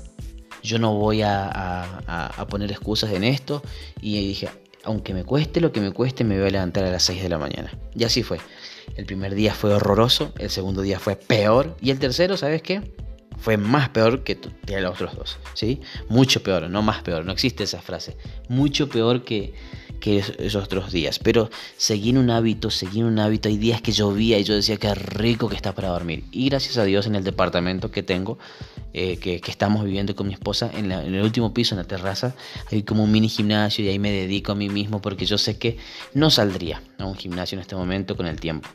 yo 0.62 0.77
no 0.77 0.93
voy 0.93 1.22
a, 1.24 2.46
poner 2.50 2.72
excusas 2.72 3.12
en 3.12 3.24
esto. 3.24 3.62
Y 4.01 4.27
dije, 4.27 4.50
aunque 4.84 5.13
me 5.13 5.24
cueste 5.24 5.62
lo 5.62 5.72
que 5.72 5.81
me 5.81 5.91
cueste, 5.91 6.24
me 6.24 6.38
voy 6.38 6.48
a 6.48 6.51
levantar 6.51 6.86
a 6.86 6.91
las 6.91 7.03
6 7.03 7.24
de 7.24 7.29
la 7.29 7.38
mañana. 7.38 7.72
Y 7.96 8.03
así 8.03 8.24
fue. 8.24 8.39
El 8.96 9.05
primer 9.05 9.36
día 9.36 9.53
fue 9.53 9.74
horroroso, 9.74 10.34
el 10.38 10.50
segundo 10.50 10.81
día 10.81 11.00
fue 11.00 11.15
peor. 11.15 11.77
Y 11.81 11.91
el 11.91 12.00
tercero, 12.00 12.38
¿sabes 12.38 12.62
qué? 12.62 12.81
Fue 13.39 13.58
más 13.58 13.89
peor 13.89 14.24
que, 14.24 14.38
los 14.67 14.91
otros 14.91 15.15
dos, 15.15 15.38
¿sí? 15.53 15.81
Mucho 16.10 16.43
peor, 16.43 16.69
no 16.69 16.81
más 16.81 17.01
peor, 17.01 17.25
no 17.25 17.31
existe 17.31 17.63
esa 17.63 17.81
frase. 17.81 18.17
Mucho 18.50 18.89
peor 18.89 19.24
que, 19.24 19.53
esos 20.01 20.63
otros 20.63 20.91
días. 20.91 21.19
Pero 21.19 21.50
seguí 21.77 22.12
en 22.12 22.17
un 22.17 22.29
hábito, 22.29 22.69
seguí 22.69 23.00
en 23.00 23.05
un 23.05 23.19
hábito. 23.19 23.50
Hay 23.50 23.58
días 23.58 23.81
que 23.81 23.91
llovía 23.91 24.39
y 24.39 24.43
yo 24.43 24.55
decía 24.55 24.77
que 24.77 24.93
rico 24.96 25.50
que 25.50 25.55
está 25.55 25.74
para 25.75 25.89
dormir. 25.89 26.24
Y 26.31 26.50
gracias 26.50 26.77
a 26.77 26.84
Dios 26.84 27.05
en 27.05 27.15
el 27.15 27.24
departamento 27.24 27.91
que 27.91 28.03
tengo, 28.03 28.38
eh, 28.93 29.17
que, 29.17 29.41
estamos 29.48 29.84
viviendo 29.84 30.15
con 30.15 30.27
mi 30.27 30.34
esposa, 30.34 30.72
en, 30.74 30.91
el 30.91 31.22
último 31.22 31.53
piso, 31.53 31.75
en 31.75 31.79
la 31.79 31.88
terraza, 31.88 32.36
hay 32.72 32.84
como 32.84 33.03
un 33.03 33.12
mini 33.12 33.29
gimnasio 33.29 33.86
y 33.86 33.89
ahí 33.89 34.00
me 34.00 34.12
dedico 34.12 34.51
a 34.51 34.55
mí 34.55 34.69
mismo 34.69 35.01
porque 35.01 35.25
yo 35.25 35.38
sé 35.38 35.58
que 35.58 35.77
no 36.13 36.29
saldría 36.29 36.81
a 36.98 37.05
un 37.05 37.15
gimnasio 37.15 37.55
en 37.58 37.62
este 37.62 37.75
momento 37.75 38.15
con 38.15 38.25
el 38.25 38.39
tiempo. 38.39 38.69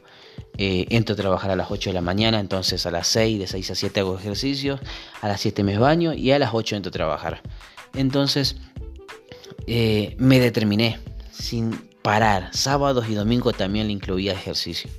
Eh, 0.56 0.86
entro 0.90 1.14
a 1.14 1.16
trabajar 1.16 1.50
a 1.50 1.56
las 1.56 1.70
8 1.70 1.90
de 1.90 1.94
la 1.94 2.00
mañana, 2.00 2.38
entonces 2.38 2.86
a 2.86 2.90
las 2.92 3.08
6, 3.08 3.40
de 3.40 3.46
6 3.48 3.70
a 3.70 3.74
7 3.74 4.00
hago 4.00 4.16
ejercicio, 4.16 4.78
a 5.20 5.28
las 5.28 5.40
7 5.40 5.64
me 5.64 5.78
baño 5.78 6.14
y 6.14 6.30
a 6.30 6.38
las 6.38 6.50
8 6.52 6.76
entro 6.76 6.90
a 6.90 6.92
trabajar. 6.92 7.42
Entonces 7.94 8.56
eh, 9.66 10.14
me 10.18 10.38
determiné 10.38 11.00
sin 11.32 11.72
parar. 12.02 12.50
Sábados 12.52 13.08
y 13.08 13.14
domingos 13.14 13.56
también 13.56 13.86
le 13.88 13.92
incluía 13.92 14.32
ejercicio. 14.32 14.90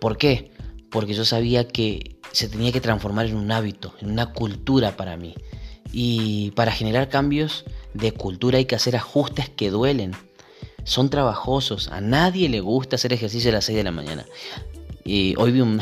¿Por 0.00 0.16
qué? 0.16 0.50
Porque 0.90 1.12
yo 1.12 1.24
sabía 1.24 1.68
que 1.68 2.16
se 2.32 2.48
tenía 2.48 2.72
que 2.72 2.80
transformar 2.80 3.26
en 3.26 3.36
un 3.36 3.50
hábito, 3.50 3.94
en 4.00 4.10
una 4.10 4.32
cultura 4.32 4.96
para 4.96 5.16
mí. 5.16 5.34
Y 5.92 6.52
para 6.52 6.72
generar 6.72 7.08
cambios 7.08 7.64
de 7.94 8.12
cultura 8.12 8.58
hay 8.58 8.66
que 8.66 8.76
hacer 8.76 8.96
ajustes 8.96 9.48
que 9.48 9.70
duelen. 9.70 10.14
Son 10.84 11.10
trabajosos. 11.10 11.88
A 11.88 12.00
nadie 12.00 12.48
le 12.48 12.60
gusta 12.60 12.96
hacer 12.96 13.12
ejercicio 13.12 13.50
a 13.50 13.54
las 13.54 13.64
6 13.66 13.76
de 13.76 13.84
la 13.84 13.90
mañana. 13.90 14.24
Y 15.04 15.34
hoy 15.38 15.52
vi 15.52 15.60
un, 15.60 15.80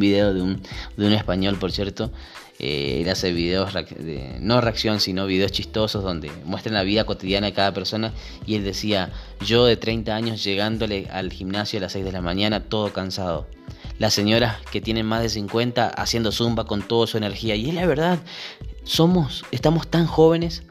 video 0.00 0.34
de 0.34 0.42
un, 0.42 0.62
de 0.96 1.06
un 1.06 1.12
español, 1.12 1.56
por 1.58 1.70
cierto, 1.70 2.10
eh, 2.58 3.00
él 3.02 3.08
hace 3.08 3.32
videos, 3.32 3.72
de, 3.72 4.36
no 4.40 4.60
reacción, 4.60 5.00
sino 5.00 5.26
videos 5.26 5.52
chistosos 5.52 6.04
donde 6.04 6.30
muestran 6.44 6.74
la 6.74 6.82
vida 6.82 7.04
cotidiana 7.04 7.46
de 7.46 7.52
cada 7.52 7.72
persona. 7.72 8.12
Y 8.46 8.56
él 8.56 8.64
decía, 8.64 9.10
yo 9.46 9.64
de 9.64 9.76
30 9.76 10.14
años 10.14 10.44
llegándole 10.44 11.08
al 11.10 11.32
gimnasio 11.32 11.78
a 11.78 11.82
las 11.82 11.92
6 11.92 12.04
de 12.04 12.12
la 12.12 12.20
mañana, 12.20 12.64
todo 12.64 12.92
cansado. 12.92 13.46
Las 13.98 14.12
señoras 14.12 14.56
que 14.72 14.80
tienen 14.80 15.06
más 15.06 15.22
de 15.22 15.28
50 15.28 15.88
haciendo 15.88 16.32
zumba 16.32 16.64
con 16.64 16.82
toda 16.82 17.06
su 17.06 17.16
energía. 17.16 17.54
Y 17.54 17.68
es 17.68 17.74
la 17.74 17.86
verdad, 17.86 18.18
somos, 18.84 19.44
estamos 19.52 19.88
tan 19.88 20.06
jóvenes 20.06 20.64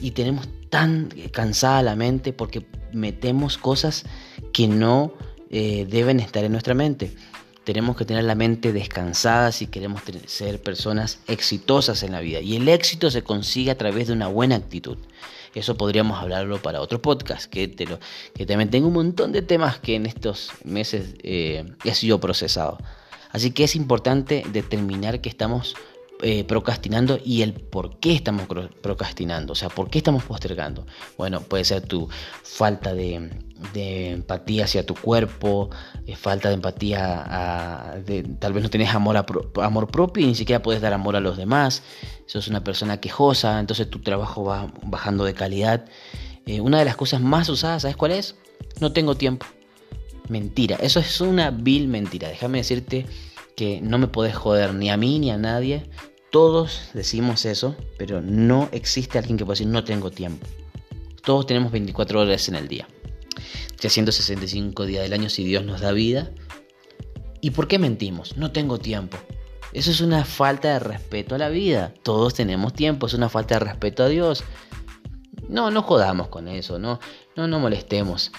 y 0.00 0.12
tenemos 0.12 0.48
tan 0.68 1.08
cansada 1.32 1.82
la 1.82 1.96
mente 1.96 2.32
porque 2.32 2.64
metemos 2.92 3.58
cosas 3.58 4.04
que 4.52 4.68
no 4.68 5.12
eh, 5.50 5.86
deben 5.88 6.20
estar 6.20 6.44
en 6.44 6.52
nuestra 6.52 6.74
mente. 6.74 7.12
Tenemos 7.64 7.96
que 7.96 8.04
tener 8.04 8.24
la 8.24 8.34
mente 8.34 8.72
descansada 8.72 9.52
si 9.52 9.66
queremos 9.66 10.02
ser 10.26 10.62
personas 10.62 11.20
exitosas 11.26 12.02
en 12.02 12.12
la 12.12 12.20
vida. 12.20 12.40
Y 12.40 12.56
el 12.56 12.68
éxito 12.68 13.10
se 13.10 13.22
consigue 13.22 13.70
a 13.70 13.78
través 13.78 14.06
de 14.06 14.14
una 14.14 14.28
buena 14.28 14.56
actitud. 14.56 14.96
Eso 15.54 15.76
podríamos 15.76 16.18
hablarlo 16.20 16.62
para 16.62 16.80
otro 16.80 17.02
podcast, 17.02 17.50
que, 17.50 17.66
te 17.68 17.86
lo, 17.86 17.98
que 18.34 18.46
también 18.46 18.70
tengo 18.70 18.86
un 18.86 18.94
montón 18.94 19.32
de 19.32 19.42
temas 19.42 19.80
que 19.80 19.96
en 19.96 20.06
estos 20.06 20.50
meses 20.64 21.14
eh, 21.22 21.64
he 21.84 21.94
sido 21.94 22.20
procesado. 22.20 22.78
Así 23.30 23.50
que 23.50 23.64
es 23.64 23.76
importante 23.76 24.44
determinar 24.52 25.20
que 25.20 25.28
estamos 25.28 25.74
eh, 26.22 26.44
procrastinando 26.44 27.18
y 27.24 27.42
el 27.42 27.54
por 27.54 27.98
qué 27.98 28.14
estamos 28.14 28.46
procrastinando, 28.82 29.52
o 29.52 29.56
sea, 29.56 29.70
por 29.70 29.88
qué 29.88 29.98
estamos 29.98 30.22
postergando. 30.24 30.86
Bueno, 31.16 31.40
puede 31.40 31.64
ser 31.64 31.82
tu 31.82 32.08
falta 32.42 32.92
de, 32.92 33.30
empatía 33.74 34.64
hacia 34.64 34.84
tu 34.84 34.94
cuerpo, 34.94 35.70
eh, 36.06 36.16
falta 36.16 36.48
de 36.48 36.56
empatía, 36.56 38.02
tal 38.38 38.52
vez 38.52 38.62
no 38.62 38.68
tenés 38.68 38.94
amor, 38.94 39.24
amor 39.62 39.90
propio 39.90 40.24
y 40.24 40.26
ni 40.26 40.34
siquiera 40.34 40.62
puedes 40.62 40.82
dar 40.82 40.92
amor 40.92 41.16
a 41.16 41.20
los 41.20 41.36
demás, 41.36 41.82
sos 42.26 42.48
una 42.48 42.62
persona 42.62 43.00
quejosa, 43.00 43.58
entonces 43.58 43.88
tu 43.88 44.00
trabajo 44.00 44.44
va 44.44 44.72
bajando 44.82 45.24
de 45.24 45.32
calidad. 45.32 45.86
Eh, 46.44 46.60
una 46.60 46.78
de 46.80 46.84
las 46.84 46.96
cosas 46.96 47.20
más 47.20 47.48
usadas, 47.48 47.82
¿sabes 47.82 47.96
cuál 47.96 48.12
es? 48.12 48.36
No 48.80 48.92
tengo 48.92 49.14
tiempo. 49.14 49.46
Mentira, 50.28 50.76
eso 50.76 51.00
es 51.00 51.20
una 51.20 51.50
vil 51.50 51.88
mentira. 51.88 52.28
Déjame 52.28 52.58
decirte 52.58 53.06
que 53.56 53.80
no 53.80 53.98
me 53.98 54.06
podés 54.06 54.34
joder 54.34 54.74
ni 54.74 54.90
a 54.90 54.96
mí 54.96 55.18
ni 55.18 55.30
a 55.30 55.36
nadie 55.36 55.88
todos 56.30 56.90
decimos 56.94 57.44
eso, 57.44 57.76
pero 57.98 58.20
no 58.20 58.68
existe 58.72 59.18
alguien 59.18 59.36
que 59.36 59.44
pueda 59.44 59.54
decir 59.54 59.66
no 59.66 59.84
tengo 59.84 60.10
tiempo. 60.10 60.46
Todos 61.24 61.46
tenemos 61.46 61.72
24 61.72 62.20
horas 62.20 62.48
en 62.48 62.54
el 62.54 62.68
día. 62.68 62.86
365 63.76 64.86
días 64.86 65.02
del 65.02 65.12
año 65.12 65.28
si 65.28 65.44
Dios 65.44 65.64
nos 65.64 65.80
da 65.80 65.92
vida. 65.92 66.30
¿Y 67.40 67.50
por 67.50 67.68
qué 67.68 67.78
mentimos? 67.78 68.36
No 68.36 68.52
tengo 68.52 68.78
tiempo. 68.78 69.18
Eso 69.72 69.90
es 69.90 70.00
una 70.00 70.24
falta 70.24 70.72
de 70.72 70.78
respeto 70.78 71.34
a 71.34 71.38
la 71.38 71.48
vida. 71.48 71.94
Todos 72.02 72.34
tenemos 72.34 72.74
tiempo, 72.74 73.06
es 73.06 73.14
una 73.14 73.28
falta 73.28 73.54
de 73.54 73.60
respeto 73.60 74.02
a 74.02 74.08
Dios. 74.08 74.44
No, 75.48 75.70
no 75.70 75.82
jodamos 75.82 76.28
con 76.28 76.48
eso, 76.48 76.78
no, 76.78 77.00
no, 77.36 77.48
no 77.48 77.58
molestemos. 77.58 78.32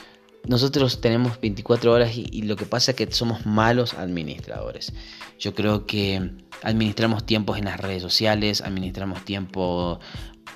Nosotros 0.48 1.01
tenemos 1.01 1.39
24 1.39 1.91
horas 1.91 2.15
y, 2.15 2.41
lo 2.43 2.55
que 2.55 2.65
pasa 2.65 2.91
es 2.91 2.98
que 2.98 3.12
somos 3.12 3.45
malos 3.45 3.93
administradores. 3.93 4.93
Yo 5.39 5.53
creo 5.53 5.86
que 5.86 6.31
administramos 6.63 7.25
tiempos 7.25 7.57
en 7.57 7.65
las 7.65 7.79
redes 7.79 8.01
sociales, 8.01 8.62
administramos 8.62 9.24
tiempo 9.24 10.00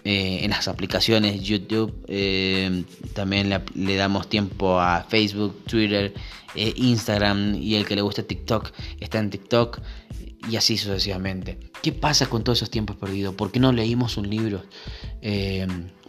eh, 0.03 0.39
en 0.43 0.51
las 0.51 0.67
aplicaciones 0.67 1.41
YouTube, 1.43 2.03
eh, 2.07 2.83
también 3.13 3.49
le, 3.49 3.95
damos 3.95 4.27
tiempo 4.27 4.79
a 4.79 5.05
Facebook, 5.07 5.63
Twitter, 5.65 6.13
eh, 6.55 6.73
Instagram 6.75 7.55
y 7.55 7.75
el 7.75 7.85
que 7.85 7.95
le 7.95 8.01
gusta 8.01 8.23
TikTok 8.23 8.71
está 8.99 9.19
en 9.19 9.29
TikTok 9.29 9.81
y 10.49 10.55
así 10.55 10.77
sucesivamente. 10.77 11.59
¿Qué 11.83 11.91
pasa 11.91 12.25
con 12.27 12.43
todos 12.43 12.59
esos 12.59 12.71
tiempos 12.71 12.95
perdidos? 12.95 13.35
¿Por 13.35 13.51
qué 13.51 13.59
no 13.59 13.71
leímos 13.71 14.17
un 14.17 14.29
libro? 14.29 14.63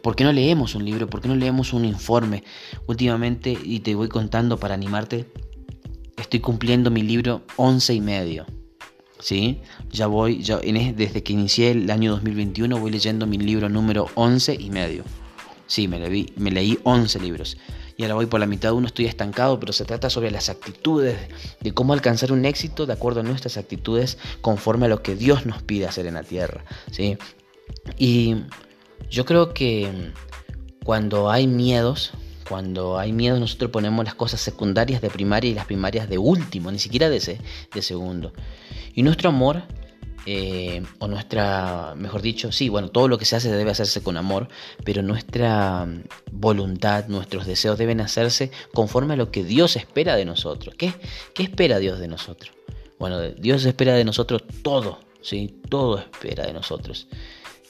¿Por 0.06 0.14
qué 0.14 0.22
no 0.22 0.32
leemos 0.32 0.76
un 0.76 0.84
libro? 0.84 1.10
¿Por 1.10 1.20
qué 1.20 1.26
no 1.26 1.34
leemos 1.34 1.72
un 1.72 1.84
informe? 1.84 2.44
Últimamente, 2.86 3.58
y 3.60 3.80
te 3.80 3.96
voy 3.96 4.08
contando 4.08 4.56
para 4.56 4.72
animarte, 4.72 5.28
estoy 6.16 6.38
cumpliendo 6.38 6.92
mi 6.92 7.02
libro 7.02 7.42
11 7.56 7.94
y 7.94 8.00
medio. 8.00 8.46
¿Sí? 9.18 9.62
Ya 9.90 10.06
voy, 10.06 10.44
ya, 10.44 10.58
desde 10.58 11.24
que 11.24 11.32
inicié 11.32 11.72
el 11.72 11.90
año 11.90 12.12
2021 12.12 12.78
voy 12.78 12.92
leyendo 12.92 13.26
mi 13.26 13.36
libro 13.36 13.68
número 13.68 14.06
11 14.14 14.54
y 14.54 14.70
medio. 14.70 15.02
Sí, 15.66 15.88
me 15.88 15.98
leí, 15.98 16.32
me 16.36 16.52
leí 16.52 16.78
11 16.84 17.18
libros. 17.18 17.56
Y 17.96 18.04
ahora 18.04 18.14
voy 18.14 18.26
por 18.26 18.38
la 18.38 18.46
mitad 18.46 18.68
de 18.68 18.74
uno, 18.76 18.86
estoy 18.86 19.06
estancado, 19.06 19.58
pero 19.58 19.72
se 19.72 19.84
trata 19.84 20.08
sobre 20.08 20.30
las 20.30 20.48
actitudes, 20.48 21.18
de 21.60 21.74
cómo 21.74 21.94
alcanzar 21.94 22.30
un 22.30 22.44
éxito 22.44 22.86
de 22.86 22.92
acuerdo 22.92 23.22
a 23.22 23.24
nuestras 23.24 23.56
actitudes 23.56 24.18
conforme 24.40 24.86
a 24.86 24.88
lo 24.88 25.02
que 25.02 25.16
Dios 25.16 25.46
nos 25.46 25.64
pide 25.64 25.88
hacer 25.88 26.06
en 26.06 26.14
la 26.14 26.22
tierra. 26.22 26.64
¿sí? 26.92 27.18
Y 27.98 28.36
yo 29.10 29.24
creo 29.24 29.54
que 29.54 30.12
cuando 30.84 31.30
hay 31.30 31.46
miedos, 31.46 32.12
cuando 32.48 32.98
hay 32.98 33.12
miedos 33.12 33.40
nosotros 33.40 33.70
ponemos 33.70 34.04
las 34.04 34.14
cosas 34.14 34.40
secundarias 34.40 35.00
de 35.00 35.10
primaria 35.10 35.50
y 35.50 35.54
las 35.54 35.66
primarias 35.66 36.08
de 36.08 36.18
último, 36.18 36.70
ni 36.70 36.78
siquiera 36.78 37.08
de, 37.08 37.16
ese, 37.16 37.40
de 37.74 37.82
segundo. 37.82 38.32
Y 38.94 39.02
nuestro 39.02 39.30
amor, 39.30 39.62
eh, 40.26 40.82
o 40.98 41.08
nuestra, 41.08 41.94
mejor 41.96 42.22
dicho, 42.22 42.50
sí, 42.52 42.68
bueno, 42.68 42.88
todo 42.88 43.08
lo 43.08 43.18
que 43.18 43.24
se 43.24 43.36
hace 43.36 43.50
debe 43.50 43.70
hacerse 43.70 44.02
con 44.02 44.16
amor, 44.16 44.48
pero 44.84 45.02
nuestra 45.02 45.88
voluntad, 46.32 47.06
nuestros 47.08 47.46
deseos 47.46 47.78
deben 47.78 48.00
hacerse 48.00 48.50
conforme 48.72 49.14
a 49.14 49.16
lo 49.16 49.30
que 49.30 49.44
Dios 49.44 49.76
espera 49.76 50.16
de 50.16 50.24
nosotros. 50.24 50.74
¿Qué, 50.76 50.92
qué 51.34 51.42
espera 51.42 51.78
Dios 51.78 51.98
de 51.98 52.08
nosotros? 52.08 52.52
Bueno, 52.98 53.20
Dios 53.20 53.64
espera 53.64 53.94
de 53.94 54.04
nosotros 54.04 54.42
todo, 54.62 55.00
¿sí? 55.20 55.60
Todo 55.68 55.98
espera 55.98 56.46
de 56.46 56.52
nosotros. 56.52 57.08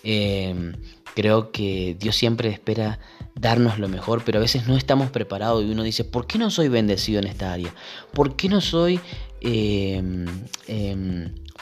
Eh, 0.04 0.72
Creo 1.16 1.50
que 1.50 1.96
Dios 1.98 2.14
siempre 2.14 2.50
espera 2.50 3.00
darnos 3.34 3.78
lo 3.78 3.88
mejor, 3.88 4.22
pero 4.22 4.36
a 4.38 4.42
veces 4.42 4.68
no 4.68 4.76
estamos 4.76 5.10
preparados 5.10 5.64
y 5.64 5.70
uno 5.70 5.82
dice, 5.82 6.04
¿por 6.04 6.26
qué 6.26 6.36
no 6.36 6.50
soy 6.50 6.68
bendecido 6.68 7.20
en 7.20 7.26
esta 7.26 7.54
área? 7.54 7.74
¿Por 8.12 8.36
qué 8.36 8.50
no 8.50 8.60
soy... 8.60 9.00
Em, 9.40 10.26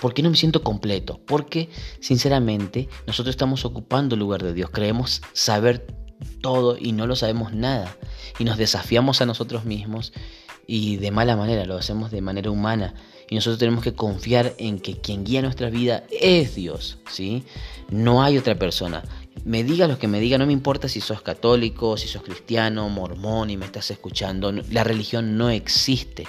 ¿Por 0.00 0.12
qué 0.12 0.23
no 0.23 0.30
me 0.30 0.37
siento 0.37 0.64
completo? 0.64 1.20
Porque, 1.25 1.70
sinceramente, 2.00 2.88
nosotros 3.06 3.32
estamos 3.32 3.64
ocupando 3.64 4.16
el 4.16 4.20
lugar 4.20 4.42
de 4.42 4.54
Dios. 4.54 4.70
Creemos 4.70 5.23
saber 5.32 5.87
todo 6.40 6.76
y 6.76 6.90
no 6.90 7.06
lo 7.06 7.14
sabemos 7.14 7.52
nada. 7.52 7.96
Y 8.40 8.44
nos 8.44 8.58
desafiamos 8.58 9.20
a 9.20 9.26
nosotros 9.26 9.64
mismos 9.64 10.12
y 10.66 10.96
de 10.96 11.12
mala 11.12 11.37
manera, 11.37 11.64
lo 11.64 11.76
hacemos 11.76 12.11
de 12.11 12.23
manera 12.23 12.50
humana. 12.50 12.94
Y 13.30 13.37
nosotros 13.37 13.58
tenemos 13.58 13.84
que 13.84 13.94
confiar 13.94 14.52
en 14.58 14.80
que 14.80 14.99
quien 14.99 15.25
guía 15.25 15.42
nuestra 15.42 15.70
vida 15.70 16.02
es 16.11 16.56
Dios, 16.56 16.99
¿sí? 17.08 17.44
No 17.88 18.23
hay 18.23 18.37
otra 18.37 18.58
persona 18.58 19.02
me 19.45 19.64
diga 19.64 19.88
lo 19.88 19.99
que 19.99 20.09
me 20.09 20.21
diga, 20.21 20.38
no 20.38 20.47
me 20.47 20.53
importa 20.53 20.88
si 20.88 21.00
sos 21.00 21.21
católico, 21.21 21.97
si 21.97 22.09
sos 22.09 22.23
cristiano, 22.23 22.88
mormón 22.88 23.50
y 23.50 23.57
me 23.57 23.67
estás 23.67 23.91
escuchando, 23.91 24.53
la 24.53 24.85
religión 24.85 25.37
no 25.37 25.50
existe, 25.50 26.26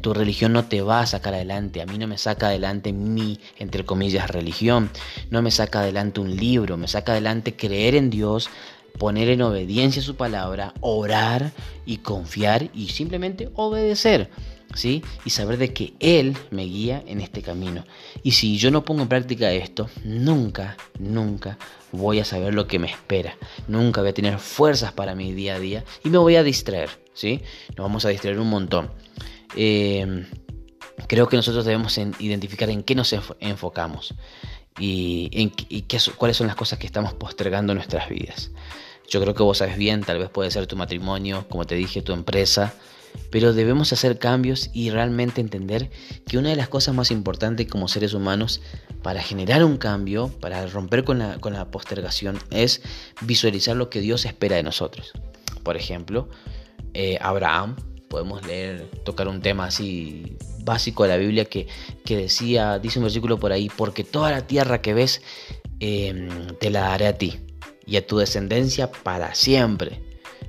tu 0.00 0.12
religión 0.12 0.52
no 0.52 0.66
te 0.66 0.82
va 0.82 1.00
a 1.00 1.06
sacar 1.06 1.34
adelante, 1.34 1.80
a 1.80 1.86
mí 1.86 1.96
no 1.96 2.06
me 2.06 2.18
saca 2.18 2.48
adelante 2.48 2.92
mi, 2.92 3.38
entre 3.58 3.84
comillas, 3.84 4.30
religión, 4.30 4.90
no 5.30 5.40
me 5.42 5.50
saca 5.50 5.80
adelante 5.80 6.20
un 6.20 6.36
libro, 6.36 6.76
me 6.76 6.88
saca 6.88 7.12
adelante 7.12 7.54
creer 7.54 7.94
en 7.94 8.10
Dios, 8.10 8.50
poner 8.98 9.28
en 9.28 9.42
obediencia 9.42 10.02
su 10.02 10.16
palabra, 10.16 10.74
orar 10.80 11.52
y 11.86 11.98
confiar 11.98 12.70
y 12.74 12.88
simplemente 12.88 13.50
obedecer. 13.54 14.30
¿Sí? 14.74 15.02
Y 15.24 15.30
saber 15.30 15.56
de 15.58 15.72
que 15.72 15.94
Él 16.00 16.36
me 16.50 16.64
guía 16.64 17.02
en 17.06 17.20
este 17.20 17.42
camino. 17.42 17.84
Y 18.22 18.32
si 18.32 18.58
yo 18.58 18.70
no 18.70 18.84
pongo 18.84 19.02
en 19.02 19.08
práctica 19.08 19.52
esto, 19.52 19.88
nunca, 20.04 20.76
nunca 20.98 21.58
voy 21.92 22.20
a 22.20 22.24
saber 22.24 22.54
lo 22.54 22.66
que 22.66 22.78
me 22.78 22.90
espera. 22.90 23.36
Nunca 23.68 24.00
voy 24.00 24.10
a 24.10 24.14
tener 24.14 24.38
fuerzas 24.38 24.92
para 24.92 25.14
mi 25.14 25.32
día 25.32 25.54
a 25.54 25.60
día 25.60 25.84
y 26.04 26.10
me 26.10 26.18
voy 26.18 26.36
a 26.36 26.42
distraer, 26.42 26.90
¿sí? 27.12 27.40
Nos 27.76 27.84
vamos 27.84 28.04
a 28.04 28.08
distraer 28.08 28.38
un 28.38 28.50
montón. 28.50 28.90
Eh, 29.56 30.26
creo 31.06 31.28
que 31.28 31.36
nosotros 31.36 31.64
debemos 31.64 31.96
identificar 31.98 32.70
en 32.70 32.82
qué 32.82 32.94
nos 32.94 33.14
enfocamos 33.40 34.14
y, 34.78 35.30
en, 35.32 35.50
qué, 35.50 35.98
cuáles 36.16 36.36
son 36.36 36.46
las 36.46 36.56
cosas 36.56 36.78
que 36.78 36.86
estamos 36.86 37.14
postergando 37.14 37.72
en 37.72 37.78
nuestras 37.78 38.08
vidas. 38.08 38.50
Yo 39.08 39.20
creo 39.20 39.34
que 39.34 39.42
vos 39.42 39.58
sabes 39.58 39.76
bien, 39.76 40.02
tal 40.02 40.18
vez 40.18 40.30
puede 40.30 40.50
ser 40.50 40.66
tu 40.66 40.76
matrimonio, 40.76 41.46
como 41.48 41.66
te 41.66 41.74
dije, 41.74 42.02
tu 42.02 42.12
empresa, 42.12 42.74
pero 43.30 43.52
debemos 43.52 43.92
hacer 43.92 44.18
cambios 44.18 44.70
y 44.72 44.90
realmente 44.90 45.40
entender 45.40 45.90
que 46.26 46.38
una 46.38 46.50
de 46.50 46.56
las 46.56 46.68
cosas 46.68 46.94
más 46.94 47.10
importantes 47.10 47.66
como 47.66 47.88
seres 47.88 48.14
humanos 48.14 48.60
para 49.02 49.22
generar 49.22 49.64
un 49.64 49.76
cambio, 49.76 50.28
para 50.40 50.66
romper 50.66 51.04
con 51.04 51.18
la, 51.18 51.38
con 51.38 51.52
la 51.52 51.70
postergación, 51.70 52.38
es 52.50 52.82
visualizar 53.22 53.76
lo 53.76 53.90
que 53.90 54.00
Dios 54.00 54.24
espera 54.24 54.56
de 54.56 54.62
nosotros. 54.62 55.12
Por 55.62 55.76
ejemplo, 55.76 56.28
eh, 56.94 57.18
Abraham, 57.20 57.76
podemos 58.08 58.46
leer, 58.46 58.88
tocar 59.04 59.26
un 59.26 59.42
tema 59.42 59.66
así 59.66 60.36
básico 60.62 61.02
de 61.02 61.08
la 61.08 61.16
Biblia 61.16 61.44
que, 61.44 61.66
decía, 62.08 62.78
dice 62.78 63.00
un 63.00 63.04
versículo 63.04 63.38
por 63.38 63.52
ahí, 63.52 63.68
porque 63.76 64.04
toda 64.04 64.30
la 64.30 64.46
tierra 64.46 64.80
que 64.80 64.94
ves 64.94 65.20
em, 65.80 66.28
te 66.60 66.70
la 66.70 66.82
daré 66.82 67.08
a 67.08 67.18
ti 67.18 67.40
y 67.86 67.96
a 67.96 68.06
tu 68.06 68.18
descendencia 68.18 68.90
para 68.90 69.34
siempre. 69.34 70.00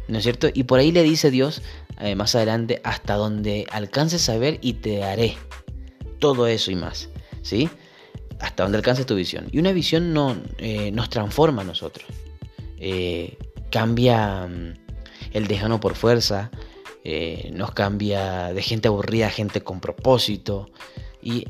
¿No 0.08 0.20
es 0.20 0.24
cierto? 0.24 0.48
Y 0.54 0.64
por 0.66 0.80
ahí 0.80 0.92
le 0.92 1.02
dice 1.02 1.32
Dios 1.32 1.64
eh, 2.00 2.16
más 2.16 2.36
adelante, 2.36 2.82
hasta 2.84 3.16
donde 3.16 3.66
alcances 3.72 4.28
a 4.30 4.38
ver 4.38 4.60
y 4.62 4.74
te 4.74 4.98
daré 4.98 5.38
todo 6.20 6.48
eso 6.48 6.72
y 6.72 6.76
más. 6.76 7.10
¿Sí? 7.42 7.70
Hasta 8.40 8.64
donde 8.64 8.78
alcances 8.78 9.06
tu 9.06 9.16
visión. 9.16 9.48
Y 9.52 9.60
una 9.60 9.72
visión 9.72 10.14
no, 10.14 10.36
eh, 10.58 10.92
nos 10.92 11.10
transforma 11.10 11.62
a 11.62 11.66
nosotros. 11.66 12.06
Eh, 12.78 13.38
cambia 13.72 14.48
mm, 14.48 14.74
el 15.32 15.48
dejano 15.48 15.80
por 15.80 15.96
fuerza, 15.96 16.52
nos 17.52 17.72
cambia 17.72 18.52
de 18.52 18.64
gente 18.64 18.88
aburrida 18.88 19.28
a 19.28 19.30
gente 19.30 19.62
con 19.62 19.80
propósito. 19.80 20.72
¿Y 21.22 21.46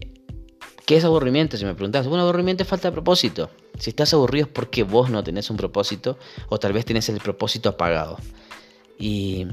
qué 0.85 0.97
es 0.97 1.05
aburrimiento? 1.05 1.55
Si 1.55 1.63
me 1.63 1.73
preguntas, 1.75 2.07
bueno, 2.07 2.23
aburrimiento 2.23 2.63
es 2.63 2.69
falta 2.69 2.89
de 2.89 2.91
propósito. 2.91 3.49
Si 3.79 3.89
estás 3.89 4.13
aburrido 4.13 4.47
es 4.47 4.51
porque 4.51 4.83
vos 4.83 5.09
no 5.09 5.23
tenés 5.23 5.49
un 5.49 5.55
propósito 5.55 6.17
o 6.49 6.59
tal 6.59 6.73
vez 6.73 6.83
tenés 6.83 7.07
el 7.07 7.19
propósito 7.19 7.69
apagado. 7.69 8.17
Y 8.99 9.47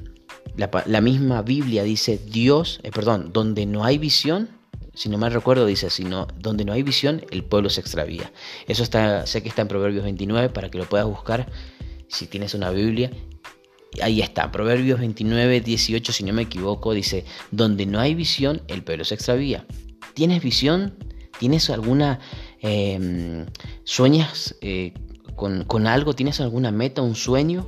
la, 0.56 1.00
misma 1.00 1.42
Biblia 1.42 1.82
dice, 1.82 2.18
Dios, 2.18 2.80
eh, 2.82 2.90
perdón, 2.90 3.32
donde 3.32 3.66
no 3.66 3.84
hay 3.84 3.98
visión, 3.98 4.48
si 4.94 5.08
no 5.08 5.18
me 5.18 5.30
recuerdo, 5.30 5.64
dice, 5.64 5.88
sino 5.88 6.28
donde 6.38 6.64
no 6.64 6.72
hay 6.72 6.82
visión, 6.82 7.24
el 7.30 7.44
pueblo 7.44 7.70
se 7.70 7.80
extravía. 7.80 8.30
Eso 8.68 8.82
está, 8.82 9.26
sé 9.26 9.42
que 9.42 9.48
está 9.48 9.62
en 9.62 9.68
Proverbios 9.68 10.04
29 10.04 10.50
para 10.50 10.70
que 10.70 10.78
lo 10.78 10.84
puedas 10.84 11.06
buscar 11.06 11.50
si 12.08 12.26
tienes 12.26 12.52
una 12.54 12.70
Biblia 12.70 13.10
ahí 14.00 14.20
está, 14.20 14.50
Proverbios 14.50 15.00
29, 15.00 15.60
18, 15.60 16.12
si 16.12 16.24
no 16.24 16.32
me 16.32 16.42
equivoco, 16.42 16.94
dice, 16.94 17.24
donde 17.50 17.84
no 17.86 18.00
hay 18.00 18.14
visión, 18.14 18.62
el 18.68 18.82
pueblo 18.82 19.04
se 19.04 19.14
extravía. 19.14 19.66
¿Tienes 20.14 20.42
visión? 20.42 20.94
¿Tienes 21.38 21.68
alguna... 21.68 22.20
Em, 22.60 23.46
¿Sueñas 23.84 24.54
eh, 24.60 24.94
con, 25.34 25.64
con 25.64 25.86
algo? 25.86 26.14
¿Tienes 26.14 26.40
alguna 26.40 26.70
meta, 26.70 27.02
un 27.02 27.16
sueño? 27.16 27.66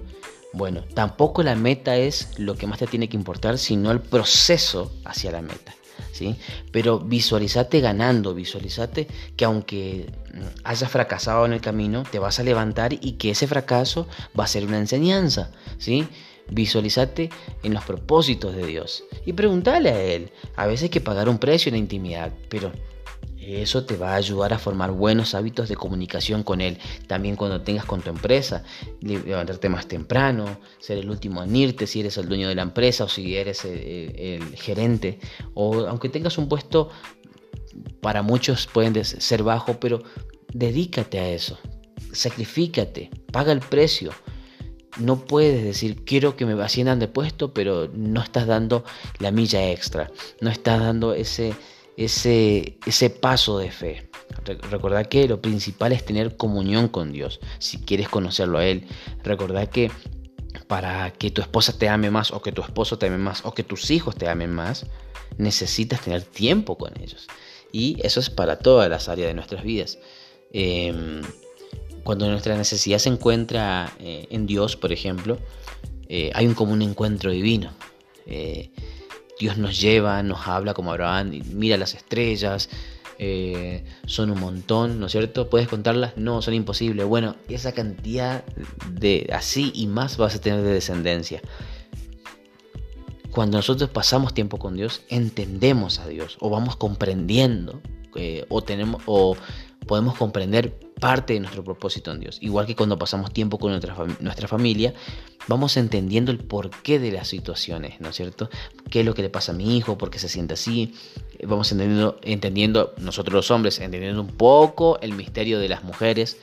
Bueno, 0.55 0.85
tampoco 0.95 1.43
la 1.43 1.57
meta 1.57 1.97
es 1.97 2.39
lo 2.39 2.55
que 2.55 2.69
más 2.69 2.79
te 2.79 2.87
tiene 2.87 3.09
que 3.09 3.17
importar, 3.17 3.59
sino 3.59 3.91
el 3.91 4.01
proceso 4.01 4.93
hacia 5.05 5.33
la 5.33 5.43
meta. 5.43 5.75
¿sí? 6.13 6.37
Pero 6.71 7.01
visualizate 7.01 7.81
ganando, 7.81 8.35
visualizate 8.35 9.09
que 9.37 9.45
aunque 9.45 10.13
mm, 10.33 10.61
hayas 10.63 10.91
fracasado 10.91 11.45
en 11.45 11.55
el 11.55 11.61
camino, 11.61 12.05
te 12.09 12.21
vas 12.21 12.39
a 12.39 12.45
levantar 12.45 12.93
y 12.93 13.13
que 13.13 13.31
ese 13.31 13.49
fracaso 13.49 14.07
va 14.39 14.45
a 14.45 14.49
ser 14.49 14.65
una 14.65 14.79
enseñanza, 14.79 15.51
¿sí? 15.79 16.07
Visualizate 16.49 17.31
en 17.63 17.75
los 17.75 17.85
propósitos 17.85 18.55
de 18.55 18.67
Dios 18.67 19.05
y 19.27 19.33
pregúntale 19.33 19.91
a 19.91 20.01
Él. 20.01 20.31
A 20.57 20.67
veces 20.67 20.85
hay 20.85 20.89
que 20.91 21.01
pagar 21.01 21.29
un 21.29 21.39
precio 21.39 21.71
en 21.71 21.75
la 21.75 21.79
intimidad, 21.79 22.33
pero 22.49 22.71
eso 23.47 23.85
te 23.85 23.97
va 23.97 24.13
a 24.13 24.17
ayudar 24.17 24.53
a 24.53 24.59
formar 24.59 24.91
buenos 24.93 25.35
hábitos 25.35 25.69
de 25.69 25.77
comunicación 25.77 26.43
con 26.43 26.61
él. 26.61 26.79
También 27.07 27.37
cuando 27.37 27.61
tengas 27.63 27.85
con 27.85 28.01
tu 28.01 28.11
empresa, 28.11 28.65
levantarte 29.01 29.69
más 29.69 29.87
temprano, 29.87 30.61
ser 30.79 30.99
el 30.99 31.11
último 31.11 31.43
en 31.43 31.55
irte 31.55 31.87
si 31.87 32.01
eres 32.01 32.17
el 32.19 32.29
dueño 32.29 32.49
de 32.49 32.55
la 32.55 32.63
empresa 32.63 33.05
o 33.05 33.09
si 33.09 33.37
eres 33.37 33.65
el, 33.65 34.57
gerente. 34.57 35.19
O 35.55 35.87
aunque 35.87 36.09
tengas 36.09 36.39
un 36.39 36.49
puesto, 36.49 36.91
para 38.01 38.23
muchos 38.23 38.67
pueden 38.67 39.05
ser 39.05 39.43
bajo, 39.43 39.79
pero 39.81 40.03
dedícate 40.53 41.19
a 41.19 41.29
eso. 41.29 41.59
Sacrifícate, 42.13 43.11
paga 43.33 43.53
el 43.53 43.61
precio. 43.61 44.13
No 44.99 45.25
puedes 45.25 45.65
decir 45.65 46.05
quiero 46.05 46.37
que 46.37 46.47
me 46.47 46.61
asciendan 46.63 47.01
de 47.01 47.09
puesto, 47.09 47.53
pero 47.53 47.89
no 47.93 48.23
estás 48.23 48.47
dando 48.47 48.85
la 49.19 49.33
milla 49.33 49.71
extra, 49.71 50.11
no 50.41 50.51
estás 50.51 50.79
dando 50.79 51.15
ese, 51.15 51.53
ese, 51.97 52.79
ese 52.87 53.11
paso 53.11 53.59
de 53.59 53.71
fe. 53.71 54.09
Recordad 54.71 55.07
que 55.07 55.27
lo 55.29 55.41
principal 55.41 55.93
es 55.93 56.05
tener 56.05 56.37
comunión 56.37 56.89
con 56.89 57.13
Dios, 57.13 57.41
si 57.59 57.79
quieres 57.79 58.09
conocerlo 58.09 58.59
a 58.59 58.67
Él. 58.67 58.87
Recordad 59.23 59.69
que 59.69 59.91
para 60.67 61.13
que 61.13 61.31
tu 61.31 61.41
esposa 61.41 61.77
te 61.79 61.89
ame 61.89 62.11
más 62.11 62.31
o 62.31 62.43
que 62.43 62.53
tu 62.53 62.63
esposo 62.63 62.99
te 62.99 63.07
ame 63.07 63.19
más 63.19 63.45
o 63.45 63.55
que 63.55 63.63
tus 63.63 63.91
hijos 63.91 64.17
te 64.17 64.29
amen 64.29 64.53
más, 64.53 64.87
necesitas 65.39 66.01
tener 66.01 66.23
tiempo 66.23 66.77
con 66.77 66.93
ellos. 67.01 67.27
Y 67.73 67.97
eso 68.03 68.21
es 68.21 68.31
para 68.31 68.59
todas 68.59 68.89
las 68.89 69.09
áreas 69.09 69.29
de 69.29 69.35
nuestras 69.35 69.65
vidas. 69.65 69.99
Em, 70.53 71.23
cuando 72.05 72.29
nuestra 72.29 72.57
necesidad 72.57 72.99
se 72.99 73.09
encuentra 73.09 73.93
eh, 73.99 74.27
en 74.31 74.47
Dios, 74.47 74.77
por 74.77 74.93
ejemplo, 74.93 75.39
eh, 76.09 76.31
hay 76.35 76.47
un 76.47 76.55
común 76.55 76.83
encuentro 76.83 77.31
divino. 77.31 77.73
Dios 79.39 79.59
nos 79.59 79.81
lleva, 79.81 80.23
nos 80.23 80.47
habla 80.47 80.75
como 80.75 80.93
Abraham, 80.93 81.41
mira 81.53 81.77
las 81.77 81.95
estrellas, 81.95 82.69
eh, 83.19 83.85
son 84.07 84.31
un 84.31 84.41
montón, 84.41 84.99
¿no 84.99 85.07
es 85.07 85.13
cierto? 85.13 85.49
¿Puedes 85.49 85.69
contarlas? 85.69 86.17
No, 86.17 86.43
son 86.43 86.55
imposibles. 86.55 87.07
Bueno, 87.07 87.37
esa 87.49 87.73
cantidad 87.73 88.45
de 88.91 89.31
así 89.33 89.71
y 89.75 89.87
más 89.87 90.17
vas 90.17 90.35
a 90.35 90.41
tener 90.41 90.63
de 90.63 90.73
descendencia. 90.73 91.41
Cuando 93.31 93.59
nosotros 93.59 93.91
pasamos 93.91 94.35
tiempo 94.35 94.59
con 94.59 94.77
Dios, 94.77 95.03
entendemos 95.09 95.99
a 95.99 96.07
Dios 96.07 96.37
o 96.41 96.51
vamos 96.51 96.77
comprendiendo 96.77 97.81
eh, 98.15 98.47
o, 98.49 98.63
tenemos, 98.63 99.03
o 99.07 99.37
podemos 99.87 100.17
comprender 100.17 100.79
parte 101.01 101.35
de 101.35 101.41
nuestro 101.41 101.63
propósito 101.65 102.13
en 102.13 102.21
Dios. 102.21 102.39
Igual 102.41 102.67
que 102.67 102.75
cuando 102.75 102.99
pasamos 102.99 103.33
tiempo 103.33 103.59
con 103.59 103.71
nuestra, 103.71 103.95
nuestra 104.21 104.49
familia, 104.49 104.95
vamos 105.49 105.77
entendiendo 105.77 106.31
el 106.31 106.39
porqué 106.39 106.99
de 106.99 107.13
las 107.13 107.29
situaciones, 107.29 108.01
¿no 108.01 108.09
es 108.09 108.17
cierto? 108.17 108.49
¿Qué 108.91 109.01
es 109.01 109.07
lo 109.07 109.15
que 109.15 109.23
le 109.23 109.31
pasa 109.31 109.53
a 109.53 109.55
mi 109.55 109.77
hijo? 109.77 109.99
¿Por 109.99 110.11
qué 110.11 110.19
se 110.19 110.29
siente 110.29 110.55
así? 110.55 110.95
Vamos 111.43 111.71
entendiendo, 111.73 112.19
entendiendo 112.23 112.95
nosotros 112.99 113.35
los 113.35 113.51
hombres, 113.51 113.79
entendiendo 113.81 114.21
un 114.21 114.29
poco 114.29 114.99
el 115.01 115.13
misterio 115.13 115.59
de 115.59 115.69
las 115.69 115.85
mujeres, 115.85 116.39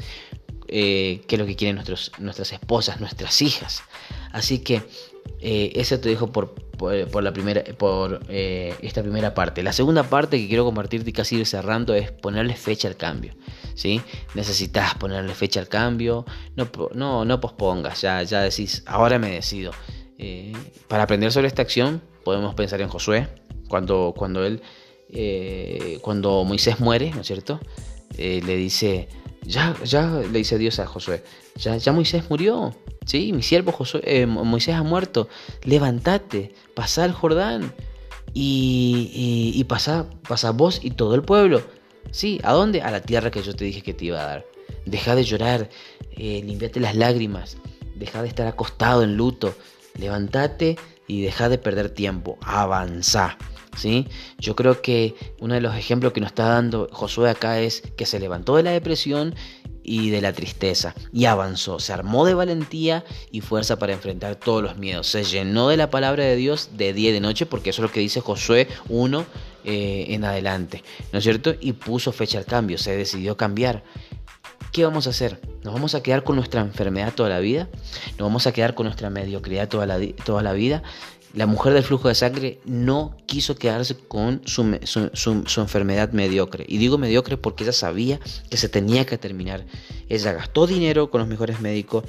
eh, 0.68 1.22
qué 1.28 1.36
es 1.36 1.40
lo 1.40 1.46
que 1.46 1.56
quieren 1.56 1.76
nuestras 1.76 2.54
esposas, 2.54 3.00
nuestras 3.00 3.42
hijas. 3.42 3.84
Así 4.32 4.60
que 4.60 4.84
eh, 5.44 5.72
eso 5.76 6.00
te 6.00 6.10
dejo 6.10 6.32
por, 6.32 6.54
por, 6.54 7.24
la 7.24 7.34
primera, 7.34 7.64
por 7.78 8.22
eh, 8.30 8.76
esta 8.82 9.02
primera 9.02 9.34
parte. 9.34 9.64
La 9.64 9.74
segunda 9.74 10.04
parte 10.04 10.38
que 10.38 10.48
quiero 10.48 10.66
compartirte 10.66 11.10
y 11.10 11.14
casi 11.14 11.38
ir 11.38 11.48
cerrando 11.48 11.96
es 11.96 12.12
ponerle 12.12 12.56
fecha 12.56 12.88
al 12.88 12.96
cambio. 12.96 13.34
¿sí? 13.74 14.02
Necesitas 14.36 14.96
ponerle 14.96 15.34
fecha 15.34 15.60
al 15.60 15.68
cambio, 15.68 16.26
no, 16.56 16.70
no, 16.94 17.26
no 17.26 17.42
pospongas, 17.42 18.02
ya, 18.02 18.22
ya 18.22 18.42
decís, 18.42 18.84
ahora 18.86 19.18
me 19.18 19.32
decido. 19.32 19.72
Eh, 20.20 20.54
para 20.88 21.04
aprender 21.04 21.32
sobre 21.32 21.48
esta 21.48 21.64
acción 21.64 22.04
podemos 22.24 22.54
pensar 22.54 22.80
en 22.82 22.90
Josué, 22.90 23.28
cuando, 23.68 24.14
cuando 24.16 24.46
él, 24.46 24.62
cuando 26.02 26.44
Moisés 26.44 26.80
muere, 26.80 27.12
¿no 27.12 27.22
es 27.22 27.28
cierto? 27.28 27.60
Le 28.16 28.56
dice, 28.56 29.10
ya, 29.44 29.76
ya, 29.84 30.08
le 30.32 30.40
dice 30.40 30.58
Dios 30.58 30.80
a 30.80 30.86
Josué, 30.86 31.24
ya, 31.56 31.78
ya 31.78 31.92
Moisés 31.92 32.30
murió, 32.30 32.76
¿sí? 33.06 33.34
Mi 33.34 33.44
siervo 33.44 33.72
Josué, 33.72 34.26
Moisés 34.26 34.76
ha 34.76 34.84
muerto, 34.84 35.28
levántate, 35.64 36.54
pasa 36.76 37.06
el 37.06 37.12
Jordán 37.12 37.74
y, 38.34 39.52
y, 39.56 39.64
pasa, 39.66 40.10
pasa 40.28 40.52
vos 40.52 40.80
y 40.84 40.92
todo 40.92 41.16
el 41.16 41.24
pueblo 41.24 41.62
Sí, 42.12 42.42
¿a 42.44 42.52
dónde? 42.52 42.82
A 42.82 42.92
la 42.92 43.02
tierra 43.02 43.32
que 43.32 43.42
yo 43.42 43.56
te 43.56 43.66
dije 43.66 43.82
que 43.82 43.94
te 43.94 44.06
iba 44.06 44.22
a 44.22 44.26
dar. 44.26 44.46
Deja 44.86 45.16
de 45.16 45.24
llorar, 45.24 45.70
eh, 46.12 46.42
limpiate 46.44 46.80
las 46.80 46.96
lágrimas, 46.96 47.58
deja 47.96 48.22
de 48.22 48.28
estar 48.28 48.48
acostado 48.48 49.04
en 49.04 49.16
luto, 49.16 49.56
levántate 49.98 50.78
y 51.08 51.22
deja 51.22 51.50
de 51.50 51.58
perder 51.58 51.90
tiempo, 51.90 52.38
avanza. 52.42 53.38
¿Sí? 53.76 54.08
Yo 54.38 54.56
creo 54.56 54.82
que 54.82 55.16
uno 55.40 55.54
de 55.54 55.62
los 55.62 55.76
ejemplos 55.76 56.14
que 56.14 56.22
nos 56.22 56.30
está 56.32 56.46
dando 56.46 56.90
Josué 56.92 57.30
acá 57.30 57.60
es 57.60 57.82
que 57.96 58.06
se 58.06 58.20
levantó 58.20 58.56
de 58.56 58.64
la 58.64 58.72
depresión 58.72 59.36
y 59.84 60.10
de 60.10 60.22
la 60.22 60.34
tristeza 60.34 60.94
y 61.12 61.26
avanzó, 61.26 61.80
se 61.80 61.94
armó 61.94 62.26
de 62.26 62.34
valentía 62.34 63.04
y 63.32 63.42
fuerza 63.42 63.80
para 63.80 63.94
enfrentar 63.94 64.36
todos 64.36 64.62
los 64.62 64.78
miedos, 64.78 65.08
se 65.08 65.24
llenó 65.24 65.70
de 65.70 65.78
la 65.78 65.90
palabra 65.90 66.24
de 66.24 66.36
Dios 66.36 66.70
de 66.74 66.94
día 66.94 67.10
y 67.10 67.14
de 67.14 67.20
noche, 67.20 67.46
porque 67.46 67.72
eso 67.72 67.82
es 67.82 67.90
lo 67.90 67.92
que 67.92 68.00
dice 68.00 68.22
Josué 68.22 68.68
1 68.90 69.26
eh, 69.64 70.06
en 70.10 70.24
adelante, 70.24 70.84
¿no 71.12 71.20
es 71.20 71.24
cierto? 71.24 71.56
Y 71.60 71.74
puso 71.74 72.12
fecha 72.12 72.38
al 72.38 72.46
cambio, 72.46 72.78
se 72.78 72.96
decidió 72.96 73.38
cambiar. 73.38 73.84
¿Qué 74.72 74.86
vamos 74.86 75.06
a 75.08 75.10
hacer? 75.10 75.42
¿Nos 75.64 75.74
vamos 75.74 75.96
a 75.96 76.02
quedar 76.02 76.24
con 76.24 76.38
nuestra 76.38 76.62
enfermedad 76.62 77.14
toda 77.14 77.28
la 77.28 77.40
vida? 77.40 77.68
¿Nos 78.12 78.20
vamos 78.20 78.48
a 78.48 78.54
quedar 78.54 78.74
con 78.74 78.86
nuestra 78.86 79.10
mediocridad 79.10 79.68
toda 79.68 79.86
la, 79.86 80.00
toda 80.24 80.42
la 80.42 80.54
vida? 80.54 80.82
La 81.34 81.46
mujer 81.46 81.74
del 81.74 81.84
flujo 81.84 82.10
de 82.10 82.15
sangre 82.15 82.60
no 82.65 83.15
quiso 83.26 83.56
quedarse 83.56 83.96
con 83.96 84.41
su, 84.46 84.63
enfermedad 85.62 86.12
mediocre. 86.12 86.65
Y 86.67 86.78
digo 86.78 86.98
mediocre 86.98 87.38
porque 87.38 87.63
ella 87.63 87.74
sabía 87.74 88.20
que 88.50 88.58
se 88.58 88.67
tenía 88.67 89.06
que 89.06 89.17
terminar. 89.17 89.65
Ella 90.10 90.34
gastó 90.34 90.67
dinero 90.67 91.10
con 91.10 91.20
los 91.20 91.30
mejores 91.30 91.62
médicos, 91.62 92.04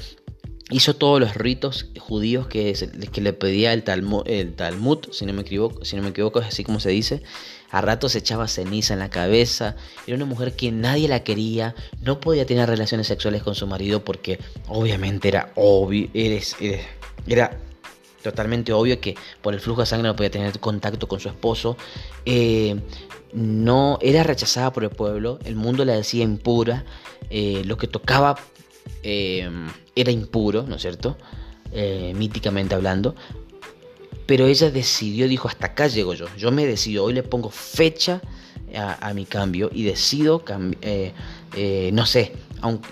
hizo 0.70 0.96
todos 0.96 1.20
los 1.20 1.34
ritos 1.34 1.90
judíos 1.98 2.48
que, 2.48 2.74
que 3.12 3.20
le 3.20 3.32
pedía 3.32 3.72
el 3.72 3.84
Talmud, 3.84 4.22
el 4.26 4.54
Talmud, 4.54 4.98
si 5.12 5.24
no 5.24 5.32
me 5.32 5.42
equivoco, 5.42 5.84
si 5.84 5.94
no 5.94 6.02
me 6.02 6.08
equivoco 6.08 6.40
es 6.40 6.46
así 6.46 6.64
como 6.64 6.80
se 6.80 6.90
dice. 6.90 7.22
A 7.70 7.80
ratos 7.80 8.16
echaba 8.16 8.48
ceniza 8.48 8.92
en 8.92 8.98
la 8.98 9.08
cabeza. 9.08 9.76
Era 10.06 10.16
una 10.16 10.26
mujer 10.26 10.54
que 10.56 10.72
nadie 10.72 11.08
la 11.08 11.22
quería. 11.22 11.74
No 12.00 12.20
podía 12.20 12.44
tener 12.44 12.68
relaciones 12.68 13.06
sexuales 13.06 13.42
con 13.42 13.54
su 13.54 13.66
marido 13.66 14.04
porque 14.04 14.40
obviamente 14.68 15.28
era 15.28 15.52
obvio, 15.54 16.10
era 17.26 17.56
totalmente 18.22 18.72
obvio 18.72 19.00
que 19.00 19.16
por 19.40 19.54
el 19.54 19.60
flujo 19.60 19.80
de 19.80 19.86
sangre 19.86 20.08
no 20.08 20.16
podía 20.16 20.30
tener 20.30 20.58
contacto 20.60 21.08
con 21.08 21.20
su 21.20 21.28
esposo. 21.28 21.76
Eh, 22.24 22.80
no 23.32 23.98
era 24.02 24.22
rechazada 24.22 24.72
por 24.72 24.84
el 24.84 24.90
pueblo, 24.90 25.38
el 25.44 25.56
mundo 25.56 25.84
la 25.84 25.94
decía 25.94 26.22
impura, 26.22 26.84
eh, 27.30 27.62
lo 27.64 27.78
que 27.78 27.86
tocaba 27.86 28.38
eh, 29.02 29.48
era 29.96 30.10
impuro, 30.10 30.64
¿no 30.66 30.76
es 30.76 30.82
cierto? 30.82 31.16
míticamente 32.14 32.74
hablando. 32.74 33.14
Pero 34.26 34.46
ella 34.46 34.70
decidió, 34.70 35.26
dijo, 35.26 35.48
hasta 35.48 35.68
acá 35.68 35.86
llego 35.86 36.12
yo. 36.12 36.26
Yo 36.36 36.52
me 36.52 36.66
decido, 36.66 37.02
hoy 37.02 37.14
le 37.14 37.22
pongo 37.22 37.48
fecha 37.48 38.20
a, 38.76 39.14
mi 39.14 39.24
cambio 39.24 39.70
y 39.72 39.84
decido, 39.84 40.44
no 41.92 42.06
sé, 42.06 42.32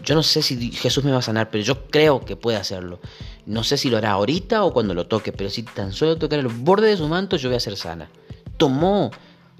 yo 0.02 0.14
no 0.14 0.22
sé 0.22 0.42
si 0.42 0.72
Jesús 0.72 1.04
me 1.04 1.12
va 1.12 1.18
a 1.18 1.22
sanar, 1.22 1.50
pero 1.50 1.62
yo 1.62 1.86
creo 1.88 2.24
que 2.24 2.36
puede 2.36 2.56
hacerlo. 2.56 3.00
No 3.46 3.64
sé 3.64 3.76
si 3.76 3.90
lo 3.90 3.96
hará 3.96 4.12
ahorita 4.12 4.64
o 4.64 4.72
cuando 4.72 4.94
lo 4.94 5.06
toque, 5.06 5.32
pero 5.32 5.50
si 5.50 5.62
tan 5.62 5.92
solo 5.92 6.16
tocar 6.16 6.38
el 6.38 6.48
borde 6.48 6.88
de 6.88 6.96
su 6.96 7.08
manto, 7.08 7.36
yo 7.36 7.48
voy 7.48 7.56
a 7.56 7.60
ser 7.60 7.76
sana. 7.76 8.10
Tomó, 8.56 9.10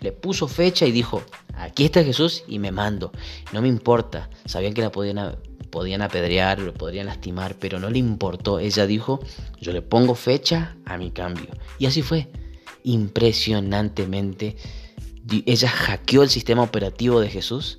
le 0.01 0.13
puso 0.13 0.49
fecha 0.49 0.87
y 0.87 0.93
dijo, 0.93 1.23
aquí 1.55 1.85
está 1.85 2.03
Jesús 2.05 2.45
y 2.47 2.59
me 2.59 2.73
mando. 2.73 3.13
No 3.53 3.63
me 3.63 3.69
importa. 3.69 4.31
Sabían 4.47 4.75
que 4.75 4.83
la 4.83 4.91
podían, 4.91 5.37
podían 5.71 6.03
apedrear, 6.03 6.59
lo 6.59 6.75
podrían 6.75 7.07
lastimar, 7.07 7.57
pero 7.59 7.79
no 7.79 7.91
le 7.91 7.99
importó. 7.99 8.59
Ella 8.59 8.87
dijo, 8.87 9.21
yo 9.61 9.73
le 9.73 9.83
pongo 9.83 10.15
fecha 10.15 10.77
a 10.85 10.97
mi 10.97 11.11
cambio. 11.11 11.51
Y 11.79 11.87
así 11.87 12.03
fue. 12.03 12.29
Impresionantemente. 12.83 14.57
Ella 15.47 15.69
hackeó 15.69 16.23
el 16.23 16.31
sistema 16.31 16.63
operativo 16.63 17.21
de 17.21 17.29
Jesús. 17.29 17.79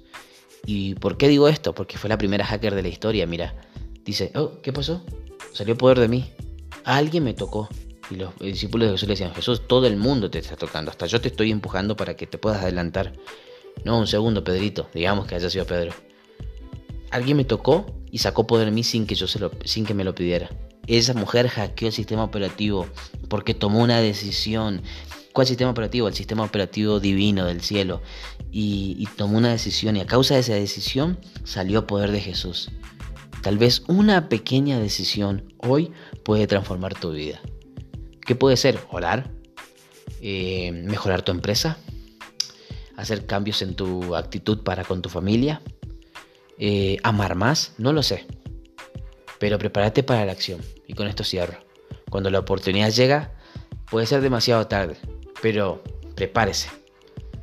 ¿Y 0.65 0.95
por 0.95 1.17
qué 1.17 1.27
digo 1.27 1.47
esto? 1.47 1.73
Porque 1.73 1.97
fue 1.97 2.09
la 2.09 2.17
primera 2.17 2.45
hacker 2.45 2.75
de 2.75 2.83
la 2.83 2.87
historia. 2.87 3.25
Mira, 3.25 3.55
dice, 4.05 4.31
oh, 4.35 4.61
¿qué 4.61 4.71
pasó? 4.71 5.03
Salió 5.53 5.77
poder 5.77 5.99
de 5.99 6.07
mí. 6.07 6.31
Alguien 6.83 7.23
me 7.23 7.33
tocó. 7.33 7.69
Y 8.09 8.15
los 8.15 8.37
discípulos 8.39 8.87
de 8.87 8.93
Jesús 8.93 9.07
le 9.07 9.13
decían, 9.13 9.33
Jesús, 9.33 9.67
todo 9.67 9.87
el 9.87 9.95
mundo 9.95 10.29
te 10.29 10.39
está 10.39 10.57
tocando, 10.57 10.91
hasta 10.91 11.05
yo 11.05 11.21
te 11.21 11.29
estoy 11.29 11.49
empujando 11.49 11.95
para 11.95 12.15
que 12.15 12.27
te 12.27 12.37
puedas 12.37 12.61
adelantar. 12.61 13.13
No, 13.85 13.97
un 13.97 14.07
segundo, 14.07 14.43
Pedrito, 14.43 14.89
digamos 14.93 15.27
que 15.27 15.35
haya 15.35 15.49
sido 15.49 15.65
Pedro. 15.65 15.93
Alguien 17.09 17.37
me 17.37 17.45
tocó 17.45 17.85
y 18.11 18.17
sacó 18.17 18.45
poder 18.47 18.65
de 18.65 18.71
mí 18.71 18.83
sin 18.83 19.07
que, 19.07 19.15
yo 19.15 19.27
se 19.27 19.39
lo, 19.39 19.51
sin 19.63 19.85
que 19.85 19.93
me 19.93 20.03
lo 20.03 20.13
pidiera. 20.13 20.49
Esa 20.87 21.13
mujer 21.13 21.47
hackeó 21.47 21.87
el 21.87 21.93
sistema 21.93 22.23
operativo 22.23 22.87
porque 23.29 23.53
tomó 23.53 23.81
una 23.81 23.99
decisión. 23.99 24.81
¿Cuál 25.31 25.47
sistema 25.47 25.71
operativo? 25.71 26.07
El 26.07 26.13
sistema 26.13 26.43
operativo 26.43 26.99
divino 26.99 27.45
del 27.45 27.61
cielo. 27.61 28.01
Y, 28.51 28.95
y 28.99 29.05
tomó 29.15 29.37
una 29.37 29.51
decisión 29.51 29.95
y 29.95 30.01
a 30.01 30.05
causa 30.05 30.33
de 30.33 30.41
esa 30.41 30.53
decisión 30.53 31.17
salió 31.45 31.87
poder 31.87 32.11
de 32.11 32.19
Jesús. 32.19 32.69
Tal 33.41 33.57
vez 33.57 33.83
una 33.87 34.29
pequeña 34.29 34.79
decisión 34.79 35.53
hoy 35.57 35.91
puede 36.23 36.47
transformar 36.47 36.93
tu 36.99 37.11
vida. 37.11 37.41
¿Qué 38.25 38.35
puede 38.35 38.55
ser? 38.55 38.79
Orar, 38.91 39.31
eh, 40.21 40.71
mejorar 40.71 41.23
tu 41.23 41.31
empresa, 41.31 41.77
hacer 42.95 43.25
cambios 43.25 43.61
en 43.63 43.75
tu 43.75 44.15
actitud 44.15 44.59
para 44.63 44.83
con 44.83 45.01
tu 45.01 45.09
familia, 45.09 45.61
eh, 46.59 46.97
amar 47.01 47.35
más, 47.35 47.73
no 47.79 47.93
lo 47.93 48.03
sé. 48.03 48.27
Pero 49.39 49.57
prepárate 49.57 50.03
para 50.03 50.23
la 50.25 50.31
acción. 50.31 50.61
Y 50.87 50.93
con 50.93 51.07
esto 51.07 51.23
cierro. 51.23 51.57
Cuando 52.11 52.29
la 52.29 52.39
oportunidad 52.39 52.91
llega, 52.91 53.33
puede 53.89 54.05
ser 54.05 54.21
demasiado 54.21 54.67
tarde, 54.67 54.97
pero 55.41 55.81
prepárese. 56.15 56.69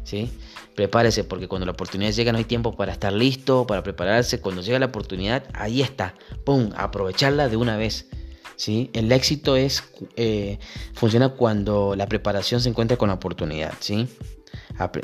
¿sí? 0.04 0.30
Prepárese 0.78 1.24
porque 1.24 1.48
cuando 1.48 1.66
la 1.66 1.72
oportunidad 1.72 2.12
llega 2.12 2.30
no 2.30 2.38
hay 2.38 2.44
tiempo 2.44 2.76
para 2.76 2.92
estar 2.92 3.12
listo, 3.12 3.66
para 3.66 3.82
prepararse. 3.82 4.40
Cuando 4.40 4.62
llega 4.62 4.78
la 4.78 4.86
oportunidad, 4.86 5.42
ahí 5.52 5.82
está. 5.82 6.14
¡Pum! 6.44 6.70
Aprovecharla 6.76 7.48
de 7.48 7.56
una 7.56 7.76
vez. 7.76 8.06
¿sí? 8.54 8.88
El 8.92 9.10
éxito 9.10 9.56
es, 9.56 9.82
eh, 10.14 10.60
funciona 10.94 11.30
cuando 11.30 11.96
la 11.96 12.06
preparación 12.06 12.60
se 12.60 12.68
encuentra 12.68 12.96
con 12.96 13.08
la 13.08 13.16
oportunidad. 13.16 13.74
¿sí? 13.80 14.06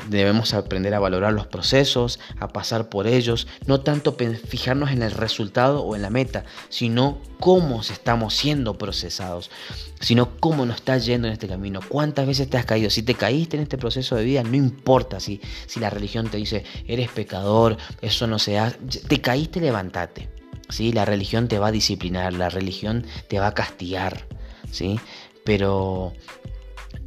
Debemos 0.09 0.53
aprender 0.53 0.93
a 0.93 0.99
valorar 0.99 1.33
los 1.33 1.47
procesos, 1.47 2.19
a 2.39 2.47
pasar 2.47 2.89
por 2.89 3.07
ellos, 3.07 3.47
no 3.67 3.81
tanto 3.81 4.15
fijarnos 4.47 4.91
en 4.91 5.01
el 5.01 5.11
resultado 5.11 5.81
o 5.81 5.95
en 5.95 6.01
la 6.01 6.09
meta, 6.09 6.45
sino 6.69 7.19
cómo 7.39 7.81
estamos 7.81 8.33
siendo 8.33 8.77
procesados, 8.77 9.51
sino 9.99 10.37
cómo 10.39 10.65
nos 10.65 10.77
está 10.77 10.97
yendo 10.97 11.27
en 11.27 11.33
este 11.33 11.47
camino, 11.47 11.81
cuántas 11.87 12.25
veces 12.25 12.49
te 12.49 12.57
has 12.57 12.65
caído. 12.65 12.89
Si 12.89 13.03
te 13.03 13.15
caíste 13.15 13.57
en 13.57 13.63
este 13.63 13.77
proceso 13.77 14.15
de 14.15 14.23
vida, 14.23 14.43
no 14.43 14.55
importa 14.55 15.19
si, 15.19 15.41
si 15.67 15.79
la 15.79 15.89
religión 15.89 16.29
te 16.29 16.37
dice, 16.37 16.63
eres 16.87 17.09
pecador, 17.09 17.77
eso 18.01 18.27
no 18.27 18.39
se 18.39 18.57
hace, 18.57 18.77
te 18.77 19.21
caíste, 19.21 19.59
levántate. 19.59 20.29
¿sí? 20.69 20.91
La 20.91 21.05
religión 21.05 21.47
te 21.47 21.59
va 21.59 21.67
a 21.67 21.71
disciplinar, 21.71 22.33
la 22.33 22.49
religión 22.49 23.05
te 23.27 23.39
va 23.39 23.47
a 23.47 23.53
castigar, 23.53 24.27
¿sí? 24.71 24.99
pero 25.43 26.13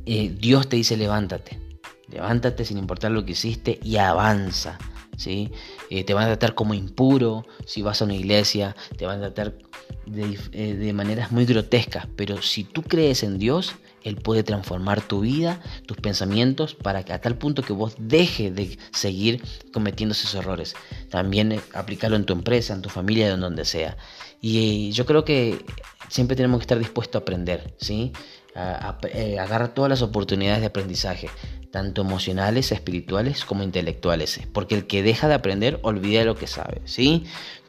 eh, 0.06 0.34
Dios 0.38 0.68
te 0.68 0.76
dice, 0.76 0.96
levántate. 0.96 1.67
Levántate 2.10 2.64
sin 2.64 2.78
importar 2.78 3.10
lo 3.10 3.24
que 3.24 3.32
hiciste 3.32 3.78
y 3.82 3.96
avanza. 3.96 4.78
¿sí? 5.18 5.50
Eh, 5.90 6.04
te 6.04 6.14
van 6.14 6.24
a 6.24 6.28
tratar 6.28 6.54
como 6.54 6.72
impuro 6.72 7.44
si 7.66 7.82
vas 7.82 8.00
a 8.00 8.06
una 8.06 8.14
iglesia, 8.14 8.74
te 8.96 9.04
van 9.04 9.18
a 9.18 9.32
tratar 9.32 9.58
de, 10.06 10.38
eh, 10.52 10.74
de, 10.74 10.92
maneras 10.94 11.32
muy 11.32 11.44
grotescas, 11.44 12.06
pero 12.16 12.40
si 12.40 12.64
tú 12.64 12.82
crees 12.82 13.22
en 13.22 13.38
Dios, 13.38 13.74
Él 14.04 14.16
puede 14.16 14.42
transformar 14.42 15.02
tu 15.02 15.20
vida, 15.20 15.60
tus 15.86 15.98
pensamientos, 15.98 16.74
para 16.74 17.04
que 17.04 17.12
a 17.12 17.20
tal 17.20 17.36
punto 17.36 17.62
que 17.62 17.74
vos 17.74 17.96
dejes 17.98 18.54
de 18.54 18.78
seguir 18.92 19.42
cometiendo 19.72 20.12
esos 20.12 20.34
errores. 20.34 20.74
También 21.10 21.52
eh, 21.52 21.60
aplicarlo 21.74 22.16
en 22.16 22.24
tu 22.24 22.32
empresa, 22.32 22.72
en 22.72 22.80
tu 22.80 22.88
familia, 22.88 23.28
en 23.28 23.40
donde 23.40 23.64
sea. 23.64 23.98
Y 24.40 24.92
yo 24.92 25.04
creo 25.04 25.24
que 25.24 25.64
siempre 26.08 26.36
tenemos 26.36 26.60
que 26.60 26.62
estar 26.62 26.78
dispuestos 26.78 27.20
a 27.20 27.22
aprender, 27.22 27.74
¿sí? 27.78 28.12
A, 28.54 28.98
agarrar 29.38 29.74
todas 29.74 29.88
las 29.88 30.02
oportunidades 30.02 30.60
de 30.60 30.66
aprendizaje 30.66 31.28
tanto 31.70 32.02
emocionales, 32.02 32.72
espirituales 32.72 33.44
como 33.44 33.62
intelectuales. 33.62 34.40
Porque 34.52 34.74
el 34.74 34.86
que 34.86 35.02
deja 35.02 35.28
de 35.28 35.34
aprender 35.34 35.78
olvida 35.82 36.24
lo 36.24 36.36
que 36.36 36.46
sabe, 36.46 36.80
¿sí? 36.84 37.24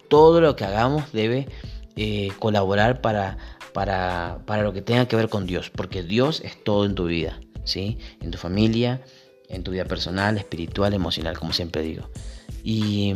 Todo 0.07 0.41
lo 0.41 0.55
que 0.55 0.65
hagamos 0.65 1.11
debe 1.11 1.47
eh, 1.95 2.29
colaborar 2.39 3.01
para, 3.01 3.37
para, 3.73 4.39
para, 4.45 4.63
lo 4.63 4.73
que 4.73 4.81
tenga 4.81 5.07
que 5.07 5.15
ver 5.15 5.29
con 5.29 5.45
Dios, 5.45 5.69
porque 5.69 6.03
Dios 6.03 6.41
es 6.43 6.63
todo 6.63 6.85
en 6.85 6.95
tu 6.95 7.05
vida, 7.05 7.39
¿sí? 7.63 7.97
En 8.21 8.31
tu 8.31 8.37
familia, 8.37 9.01
en 9.49 9.63
tu 9.63 9.71
vida 9.71 9.85
personal, 9.85 10.37
espiritual, 10.37 10.93
emocional, 10.93 11.37
como 11.37 11.53
siempre 11.53 11.81
digo. 11.81 12.09
¿Y 12.63 13.13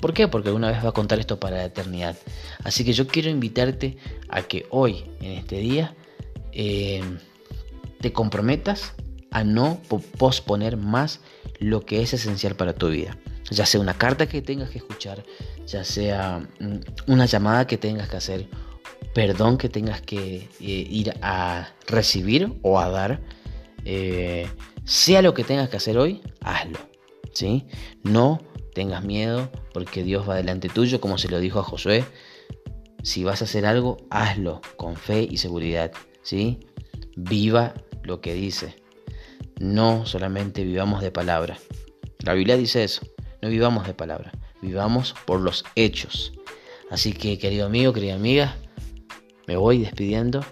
por 0.00 0.14
qué? 0.14 0.28
Porque 0.28 0.50
una 0.50 0.70
vez 0.70 0.84
va 0.84 0.90
a 0.90 0.92
contar 0.92 1.18
esto 1.18 1.38
para 1.38 1.58
la 1.58 1.64
eternidad. 1.66 2.16
Así 2.64 2.84
que 2.84 2.92
yo 2.92 3.06
quiero 3.06 3.30
invitarte 3.30 3.98
a 4.28 4.42
que 4.42 4.66
hoy, 4.70 5.04
en 5.20 5.32
este 5.32 5.58
día, 5.58 5.94
eh, 6.52 7.02
te 8.00 8.12
comprometas 8.12 8.94
a 9.32 9.44
no 9.44 9.80
posponer 10.18 10.76
más 10.76 11.20
lo 11.58 11.84
que 11.84 12.02
es 12.02 12.12
esencial 12.12 12.54
para 12.54 12.74
tu 12.74 12.88
vida. 12.88 13.18
Ya 13.50 13.66
sea 13.66 13.80
una 13.80 13.94
carta 13.94 14.28
que 14.28 14.40
tengas 14.40 14.70
que 14.70 14.78
escuchar, 14.78 15.24
ya 15.66 15.84
sea 15.84 16.48
mm, 16.60 17.10
una 17.10 17.26
llamada 17.26 17.66
que 17.66 17.76
tengas 17.76 18.08
que 18.08 18.16
hacer, 18.16 18.48
perdón 19.14 19.58
que 19.58 19.68
tengas 19.68 20.00
que 20.00 20.48
eh, 20.60 20.86
ir 20.90 21.14
a 21.22 21.68
recibir 21.86 22.52
o 22.62 22.78
a 22.78 22.88
dar, 22.88 23.20
eh, 23.84 24.48
sea 24.84 25.22
lo 25.22 25.34
que 25.34 25.44
tengas 25.44 25.68
que 25.68 25.76
hacer 25.76 25.98
hoy, 25.98 26.22
hazlo. 26.40 26.78
¿sí? 27.32 27.66
No 28.02 28.40
tengas 28.74 29.04
miedo 29.04 29.50
porque 29.72 30.02
Dios 30.02 30.28
va 30.28 30.36
delante 30.36 30.68
tuyo, 30.68 31.00
como 31.00 31.18
se 31.18 31.28
lo 31.28 31.40
dijo 31.40 31.60
a 31.60 31.64
Josué. 31.64 32.04
Si 33.02 33.24
vas 33.24 33.42
a 33.42 33.44
hacer 33.44 33.66
algo, 33.66 33.96
hazlo 34.10 34.60
con 34.76 34.96
fe 34.96 35.26
y 35.28 35.38
seguridad. 35.38 35.92
¿sí? 36.22 36.60
Viva 37.16 37.74
lo 38.02 38.20
que 38.20 38.34
dice. 38.34 38.81
No 39.58 40.06
solamente 40.06 40.64
vivamos 40.64 41.02
de 41.02 41.10
palabra. 41.10 41.58
La 42.20 42.34
Biblia 42.34 42.56
dice 42.56 42.84
eso. 42.84 43.06
No 43.40 43.48
vivamos 43.48 43.86
de 43.86 43.94
palabra. 43.94 44.32
Vivamos 44.60 45.14
por 45.26 45.40
los 45.40 45.64
hechos. 45.74 46.32
Así 46.90 47.12
que, 47.12 47.38
querido 47.38 47.66
amigo, 47.66 47.92
querida 47.92 48.14
amiga, 48.14 48.56
me 49.46 49.56
voy 49.56 49.78
despidiendo 49.78 50.44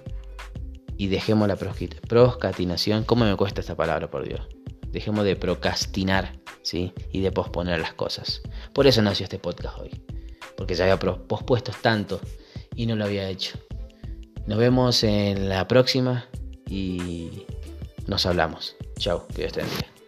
y 0.96 1.08
dejemos 1.08 1.48
la 1.48 1.56
procrastinación. 1.56 3.04
¿Cómo 3.04 3.24
me 3.24 3.36
cuesta 3.36 3.60
esta 3.60 3.76
palabra, 3.76 4.10
por 4.10 4.26
Dios? 4.26 4.40
Dejemos 4.88 5.24
de 5.24 5.36
procrastinar, 5.36 6.38
¿sí? 6.62 6.92
Y 7.12 7.20
de 7.20 7.30
posponer 7.30 7.80
las 7.80 7.94
cosas. 7.94 8.42
Por 8.72 8.86
eso 8.86 9.00
nació 9.02 9.24
este 9.24 9.38
podcast 9.38 9.78
hoy. 9.78 10.02
Porque 10.56 10.74
ya 10.74 10.84
había 10.84 10.98
pospuesto 10.98 11.72
tanto 11.80 12.20
y 12.74 12.86
no 12.86 12.96
lo 12.96 13.04
había 13.04 13.28
hecho. 13.28 13.58
Nos 14.46 14.58
vemos 14.58 15.04
en 15.04 15.48
la 15.48 15.68
próxima 15.68 16.26
y 16.68 17.46
nos 18.10 18.26
hablamos. 18.26 18.76
Chao, 18.98 19.26
que 19.28 19.42
Dios 19.42 19.52
te 19.52 19.60
bendiga. 19.60 19.99